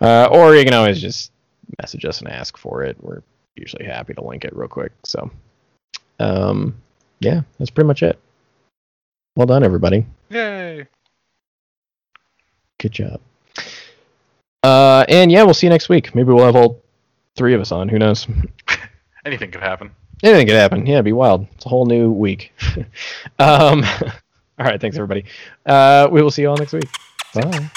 [0.00, 1.32] uh, or you can always just
[1.80, 2.96] message us and ask for it.
[3.00, 3.22] We're
[3.56, 4.92] usually happy to link it real quick.
[5.04, 5.30] So,
[6.20, 6.76] um,
[7.20, 8.18] yeah, that's pretty much it.
[9.38, 10.04] Well done, everybody.
[10.30, 10.88] Yay!
[12.78, 13.20] Good job.
[14.64, 16.12] Uh, and yeah, we'll see you next week.
[16.12, 16.82] Maybe we'll have all
[17.36, 17.88] three of us on.
[17.88, 18.26] Who knows?
[19.24, 19.92] Anything could happen.
[20.24, 20.86] Anything could happen.
[20.86, 21.46] Yeah, it'd be wild.
[21.54, 22.52] It's a whole new week.
[23.38, 23.84] um,
[24.58, 25.24] all right, thanks everybody.
[25.64, 26.88] Uh, we will see you all next week.
[27.32, 27.70] Bye.